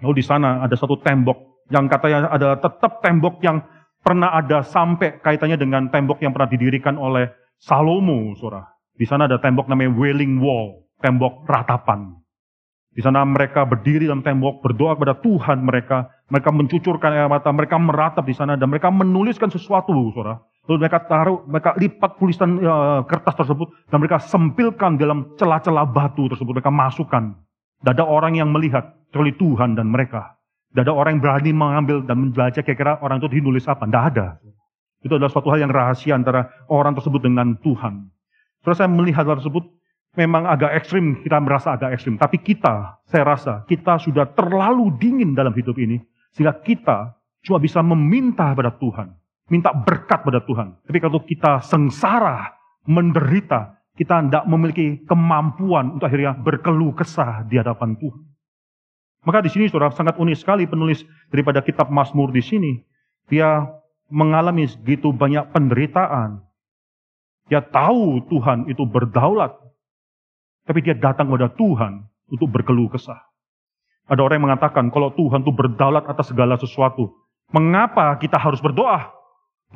[0.00, 3.60] Lalu di sana ada satu tembok yang katanya adalah tetap tembok yang
[4.08, 7.28] pernah ada sampai kaitannya dengan tembok yang pernah didirikan oleh
[7.60, 8.64] Salomo, saudara.
[8.96, 12.16] Di sana ada tembok namanya Wailing Wall, tembok ratapan.
[12.88, 16.08] Di sana mereka berdiri dalam tembok, berdoa kepada Tuhan mereka.
[16.32, 20.40] Mereka mencucurkan air mata, mereka meratap di sana, dan mereka menuliskan sesuatu, saudara.
[20.64, 26.32] Lalu mereka taruh, mereka lipat tulisan uh, kertas tersebut, dan mereka sempilkan dalam celah-celah batu
[26.32, 26.64] tersebut.
[26.64, 27.36] Mereka masukkan.
[27.84, 30.37] Tidak ada orang yang melihat, kecuali Tuhan dan mereka.
[30.72, 33.88] Tidak ada orang yang berani mengambil dan membaca kira-kira orang itu dinulis apa.
[33.88, 34.36] Tidak ada.
[35.00, 38.10] Itu adalah suatu hal yang rahasia antara orang tersebut dengan Tuhan.
[38.66, 39.64] Terus saya melihat hal tersebut
[40.18, 42.18] memang agak ekstrim, kita merasa agak ekstrim.
[42.18, 46.02] Tapi kita, saya rasa, kita sudah terlalu dingin dalam hidup ini.
[46.34, 47.16] Sehingga kita
[47.46, 49.14] cuma bisa meminta pada Tuhan.
[49.48, 50.76] Minta berkat pada Tuhan.
[50.84, 52.52] Tapi kalau kita sengsara,
[52.84, 58.27] menderita, kita tidak memiliki kemampuan untuk akhirnya berkeluh kesah di hadapan Tuhan.
[59.28, 62.80] Maka di sini saudara sangat unik sekali penulis daripada kitab Mazmur di sini.
[63.28, 63.68] Dia
[64.08, 66.40] mengalami segitu banyak penderitaan.
[67.52, 69.52] Dia tahu Tuhan itu berdaulat.
[70.64, 73.20] Tapi dia datang kepada Tuhan untuk berkeluh kesah.
[74.08, 77.12] Ada orang yang mengatakan kalau Tuhan itu berdaulat atas segala sesuatu.
[77.52, 79.12] Mengapa kita harus berdoa?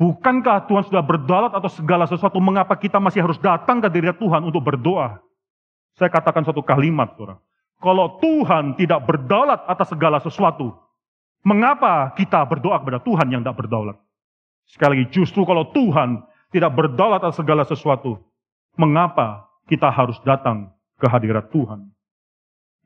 [0.01, 2.41] Bukankah Tuhan sudah berdaulat atas segala sesuatu?
[2.41, 5.21] Mengapa kita masih harus datang ke diri Tuhan untuk berdoa?
[5.93, 7.37] Saya katakan satu kalimat, saudara.
[7.83, 10.71] Kalau Tuhan tidak berdaulat atas segala sesuatu,
[11.43, 13.99] mengapa kita berdoa kepada Tuhan yang tidak berdaulat?
[14.71, 16.23] Sekali lagi, justru kalau Tuhan
[16.55, 18.23] tidak berdaulat atas segala sesuatu,
[18.79, 21.91] mengapa kita harus datang ke hadirat Tuhan?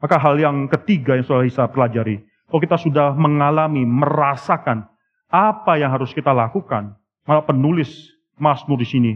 [0.01, 4.89] Maka hal yang ketiga yang sudah bisa pelajari, kalau kita sudah mengalami, merasakan
[5.29, 6.97] apa yang harus kita lakukan,
[7.29, 9.13] malah penulis Mazmur di sini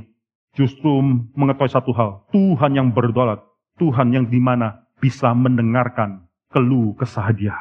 [0.58, 0.90] justru
[1.38, 3.40] mengetahui satu hal, Tuhan yang berdaulat,
[3.80, 6.22] Tuhan yang di mana bisa mendengarkan
[6.54, 7.58] keluh kesah dia.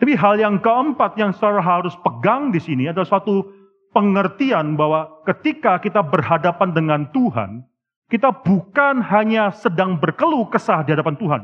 [0.00, 3.44] Tapi hal yang keempat yang saudara harus pegang di sini adalah suatu
[3.92, 7.68] pengertian bahwa ketika kita berhadapan dengan Tuhan,
[8.08, 11.42] kita bukan hanya sedang berkeluh kesah di hadapan Tuhan.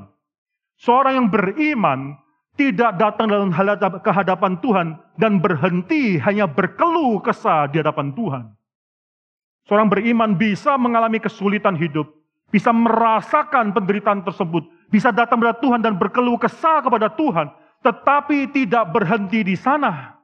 [0.80, 2.16] Seorang yang beriman
[2.57, 3.52] tidak datang dalam
[4.00, 8.44] kehadapan Tuhan dan berhenti hanya berkeluh kesah di hadapan Tuhan.
[9.68, 12.09] Seorang beriman bisa mengalami kesulitan hidup,
[12.51, 17.51] bisa merasakan penderitaan tersebut, bisa datang kepada Tuhan dan berkeluh kesah kepada Tuhan,
[17.82, 20.14] tetapi tidak berhenti di sana.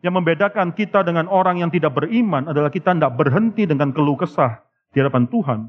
[0.00, 4.64] Yang membedakan kita dengan orang yang tidak beriman adalah kita tidak berhenti dengan keluh kesah
[4.90, 5.60] di hadapan Tuhan.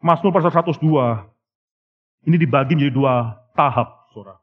[0.00, 0.80] Mazmur pasal 102,
[2.30, 4.40] ini dibagi menjadi dua tahap, saudara.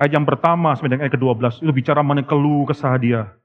[0.00, 3.36] Ayat yang pertama sampai dengan ayat ke-12 itu bicara mengenai keluh kesah dia.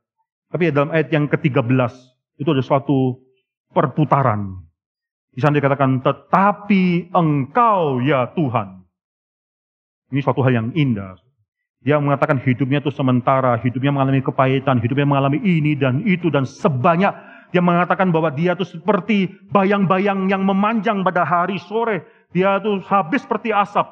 [0.48, 1.92] Tapi dalam ayat yang ke-13
[2.40, 3.20] itu ada suatu
[3.76, 4.65] perputaran.
[5.36, 8.88] Di sana dikatakan, tetapi engkau ya Tuhan.
[10.16, 11.20] Ini suatu hal yang indah.
[11.84, 17.12] Dia mengatakan hidupnya itu sementara, hidupnya mengalami kepahitan, hidupnya mengalami ini dan itu dan sebanyak.
[17.52, 22.08] Dia mengatakan bahwa dia itu seperti bayang-bayang yang memanjang pada hari sore.
[22.32, 23.86] Dia itu habis seperti asap.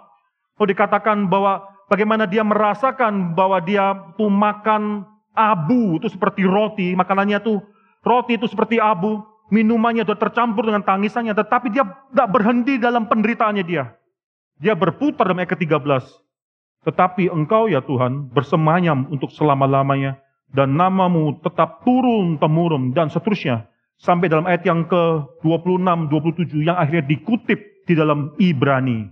[0.57, 7.41] Oh dikatakan bahwa bagaimana dia merasakan bahwa dia tuh makan abu itu seperti roti, makanannya
[7.41, 7.61] tuh
[8.05, 9.21] roti itu seperti abu,
[9.53, 13.93] minumannya sudah tercampur dengan tangisannya, tetapi dia tidak berhenti dalam penderitaannya dia.
[14.57, 15.85] Dia berputar dalam ayat ke-13.
[16.89, 20.17] Tetapi engkau ya Tuhan bersemayam untuk selama-lamanya
[20.49, 23.69] dan namamu tetap turun-temurun dan seterusnya.
[24.01, 29.07] Sampai dalam ayat yang ke-26, 27 yang akhirnya dikutip di dalam Ibrani.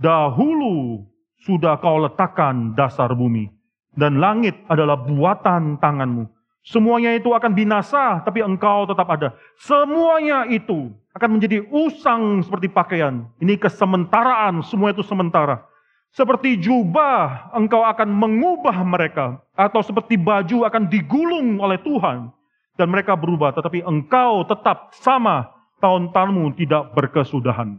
[0.00, 1.04] Dahulu
[1.44, 3.52] sudah kau letakkan dasar bumi
[3.94, 6.33] dan langit adalah buatan tanganmu.
[6.64, 9.36] Semuanya itu akan binasa, tapi engkau tetap ada.
[9.60, 13.28] Semuanya itu akan menjadi usang seperti pakaian.
[13.36, 15.60] Ini kesementaraan, semua itu sementara.
[16.08, 19.44] Seperti jubah, engkau akan mengubah mereka.
[19.52, 22.32] Atau seperti baju akan digulung oleh Tuhan.
[22.80, 25.52] Dan mereka berubah, tetapi engkau tetap sama.
[25.84, 27.76] Tahun-tahunmu tidak berkesudahan.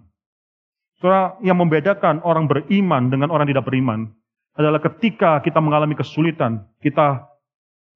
[1.01, 4.13] Saudara, yang membedakan orang beriman dengan orang tidak beriman
[4.53, 7.25] adalah ketika kita mengalami kesulitan, kita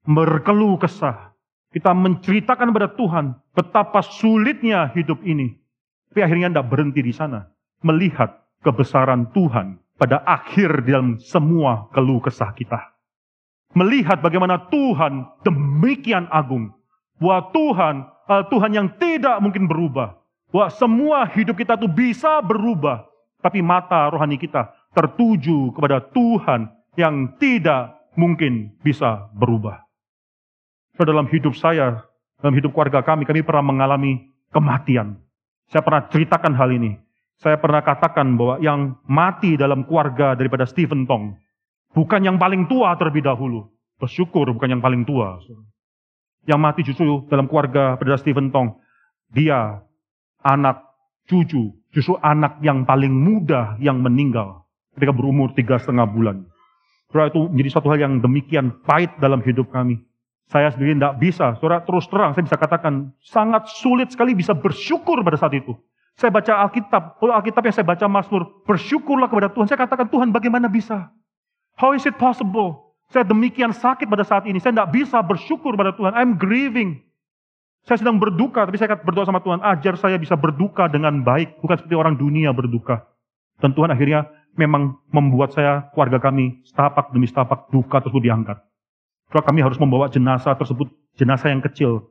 [0.09, 1.37] berkeluh kesah,
[1.69, 5.53] kita menceritakan kepada Tuhan betapa sulitnya hidup ini.
[6.09, 7.45] Tapi akhirnya tidak berhenti di sana.
[7.85, 12.81] Melihat kebesaran Tuhan pada akhir dalam semua keluh kesah kita.
[13.77, 16.73] Melihat bagaimana Tuhan demikian agung.
[17.21, 17.95] Bahwa Tuhan,
[18.25, 20.17] uh, Tuhan yang tidak mungkin berubah.
[20.49, 23.05] Bahwa semua hidup kita itu bisa berubah.
[23.45, 29.88] Tapi mata rohani kita tertuju kepada Tuhan yang tidak mungkin bisa berubah.
[30.99, 32.03] Dalam hidup saya,
[32.43, 35.15] dalam hidup keluarga kami, kami pernah mengalami kematian.
[35.71, 36.99] Saya pernah ceritakan hal ini.
[37.39, 41.39] Saya pernah katakan bahwa yang mati dalam keluarga daripada Stephen Tong
[41.95, 43.71] bukan yang paling tua terlebih dahulu.
[43.95, 45.39] Bersyukur bukan yang paling tua.
[46.43, 48.75] Yang mati justru dalam keluarga pada Stephen Tong.
[49.31, 49.79] Dia
[50.43, 50.83] anak
[51.31, 56.43] cucu, justru anak yang paling muda yang meninggal ketika berumur tiga setengah bulan.
[57.07, 60.01] Saudara itu menjadi satu hal yang demikian pahit dalam hidup kami.
[60.49, 65.21] Saya sendiri tidak bisa, saudara terus terang saya bisa katakan sangat sulit sekali bisa bersyukur
[65.21, 65.77] pada saat itu.
[66.17, 69.71] Saya baca Alkitab, kalau Alkitab yang saya baca Mazmur, bersyukurlah kepada Tuhan.
[69.71, 71.07] Saya katakan, Tuhan bagaimana bisa?
[71.79, 72.97] How is it possible?
[73.07, 76.11] Saya demikian sakit pada saat ini, saya tidak bisa bersyukur pada Tuhan.
[76.11, 76.99] I'm grieving.
[77.87, 81.79] Saya sedang berduka, tapi saya berdoa sama Tuhan, ajar saya bisa berduka dengan baik, bukan
[81.79, 83.07] seperti orang dunia berduka.
[83.63, 84.27] Dan Tuhan akhirnya
[84.59, 88.59] memang membuat saya, keluarga kami, setapak demi setapak duka tersebut diangkat.
[89.29, 92.09] Kalau kami harus membawa jenazah tersebut, jenazah yang kecil,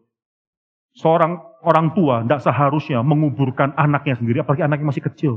[0.95, 5.35] seorang orang tua tidak seharusnya menguburkan anaknya sendiri, apalagi anaknya masih kecil.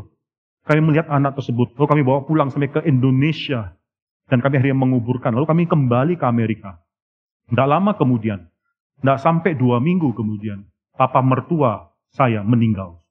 [0.61, 3.73] Kami melihat anak tersebut, lalu kami bawa pulang sampai ke Indonesia,
[4.29, 5.34] dan kami akhirnya menguburkan.
[5.34, 6.77] Lalu kami kembali ke Amerika.
[7.49, 8.45] Tidak lama kemudian,
[9.01, 13.01] tidak sampai dua minggu kemudian, papa mertua saya meninggal.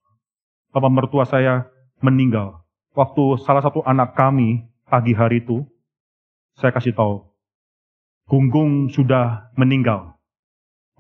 [0.71, 1.67] Papa mertua saya
[1.99, 2.63] meninggal.
[2.95, 5.67] Waktu salah satu anak kami pagi hari itu,
[6.55, 7.30] saya kasih tahu,
[8.31, 10.15] Gunggung sudah meninggal.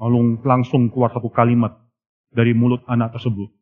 [0.02, 1.78] Lalu langsung keluar satu kalimat
[2.34, 3.54] dari mulut anak tersebut.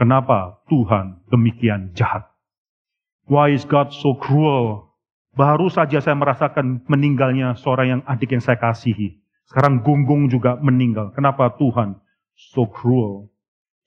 [0.00, 2.24] Kenapa Tuhan demikian jahat?
[3.28, 4.88] Why is God so cruel?
[5.36, 9.20] Baru saja saya merasakan meninggalnya seorang yang adik yang saya kasihi.
[9.44, 11.12] Sekarang Gunggung juga meninggal.
[11.12, 12.00] Kenapa Tuhan
[12.32, 13.28] so cruel?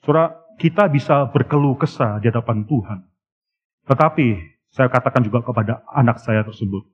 [0.05, 3.01] Saudara, kita bisa berkeluh kesah di hadapan Tuhan.
[3.89, 4.27] Tetapi
[4.69, 6.85] saya katakan juga kepada anak saya tersebut,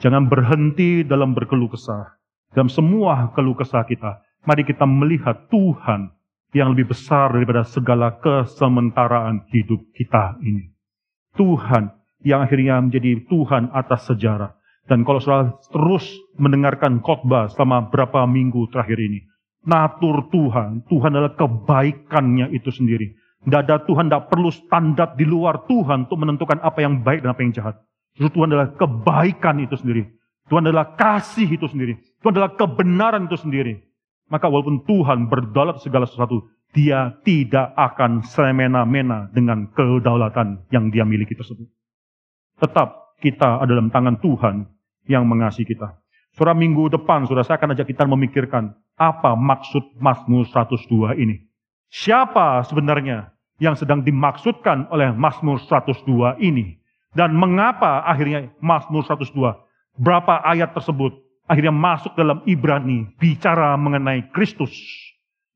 [0.00, 2.16] jangan berhenti dalam berkeluh kesah.
[2.54, 6.14] Dalam semua keluh kesah kita, mari kita melihat Tuhan
[6.54, 10.70] yang lebih besar daripada segala kesementaraan hidup kita ini.
[11.34, 11.90] Tuhan
[12.22, 14.54] yang akhirnya menjadi Tuhan atas sejarah.
[14.84, 16.04] Dan kalau saudara terus
[16.38, 19.24] mendengarkan khotbah selama berapa minggu terakhir ini,
[19.64, 23.16] natur Tuhan, Tuhan adalah kebaikannya itu sendiri.
[23.44, 27.32] Tidak ada Tuhan tidak perlu standar di luar Tuhan untuk menentukan apa yang baik dan
[27.32, 27.76] apa yang jahat.
[28.14, 30.06] Justru Tuhan adalah kebaikan itu sendiri.
[30.46, 31.98] Tuhan adalah kasih itu sendiri.
[32.22, 33.80] Tuhan adalah kebenaran itu sendiri.
[34.30, 41.34] Maka walaupun Tuhan berdaulat segala sesuatu, dia tidak akan semena-mena dengan kedaulatan yang dia miliki
[41.38, 41.66] tersebut.
[42.58, 44.66] Tetap kita ada dalam tangan Tuhan
[45.06, 45.98] yang mengasihi kita.
[46.34, 51.46] Surah minggu depan, sudah saya akan ajak kita memikirkan apa maksud Mazmur 102 ini.
[51.94, 53.30] Siapa sebenarnya
[53.62, 56.82] yang sedang dimaksudkan oleh Mazmur 102 ini?
[57.14, 59.32] Dan mengapa akhirnya Mazmur 102,
[60.02, 61.14] berapa ayat tersebut
[61.46, 64.74] akhirnya masuk dalam Ibrani, bicara mengenai Kristus.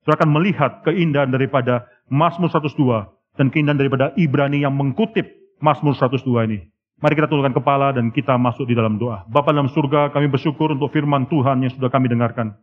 [0.07, 5.27] Saudara akan melihat keindahan daripada Mazmur 102 dan keindahan daripada Ibrani yang mengkutip
[5.59, 6.59] Mazmur 102 ini.
[6.99, 9.23] Mari kita tundukkan kepala dan kita masuk di dalam doa.
[9.31, 12.59] Bapa dalam surga, kami bersyukur untuk firman Tuhan yang sudah kami dengarkan.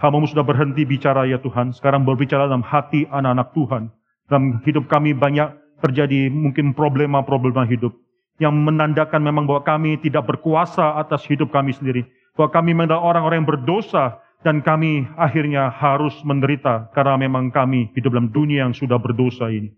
[0.00, 1.76] Hambamu sudah berhenti bicara ya Tuhan.
[1.76, 3.82] Sekarang berbicara dalam hati anak-anak Tuhan.
[4.28, 7.92] Dalam hidup kami banyak terjadi mungkin problema-problema hidup.
[8.36, 12.04] Yang menandakan memang bahwa kami tidak berkuasa atas hidup kami sendiri.
[12.36, 14.20] Bahwa kami memang orang-orang yang berdosa.
[14.44, 16.92] Dan kami akhirnya harus menderita.
[16.92, 19.72] Karena memang kami hidup dalam dunia yang sudah berdosa ini.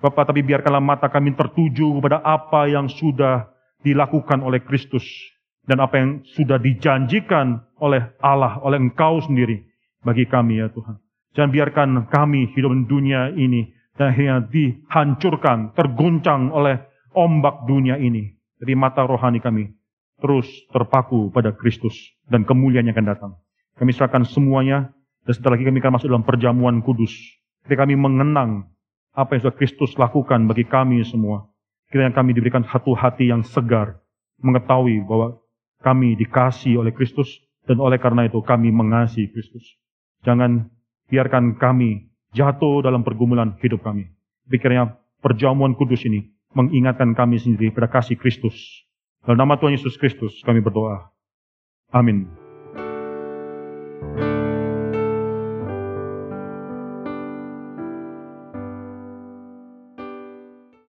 [0.00, 3.52] Bapak, tapi biarkanlah mata kami tertuju kepada apa yang sudah
[3.84, 5.04] dilakukan oleh Kristus
[5.68, 9.60] dan apa yang sudah dijanjikan oleh Allah, oleh Engkau sendiri
[10.00, 10.96] bagi kami ya Tuhan.
[11.36, 16.80] Jangan biarkan kami hidup di dunia ini dan akhirnya dihancurkan, terguncang oleh
[17.14, 18.34] ombak dunia ini.
[18.60, 19.72] Jadi mata rohani kami
[20.20, 21.96] terus terpaku pada Kristus
[22.28, 23.32] dan kemuliaan yang akan datang.
[23.80, 24.92] Kami serahkan semuanya
[25.24, 27.12] dan setelah lagi kami akan masuk dalam perjamuan kudus.
[27.64, 28.68] Ketika kami mengenang
[29.16, 31.50] apa yang sudah Kristus lakukan bagi kami semua.
[31.90, 33.98] Kiranya kami diberikan satu hati yang segar,
[34.38, 35.42] mengetahui bahwa
[35.82, 37.26] kami dikasih oleh Kristus,
[37.66, 39.66] dan oleh karena itu kami mengasihi Kristus.
[40.22, 40.70] Jangan
[41.10, 44.06] biarkan kami jatuh dalam pergumulan hidup kami.
[44.46, 48.54] Pikirnya perjamuan kudus ini mengingatkan kami sendiri pada kasih Kristus.
[49.22, 51.12] Dalam nama Tuhan Yesus Kristus kami berdoa.
[51.90, 52.30] Amin.
[54.00, 54.39] thank you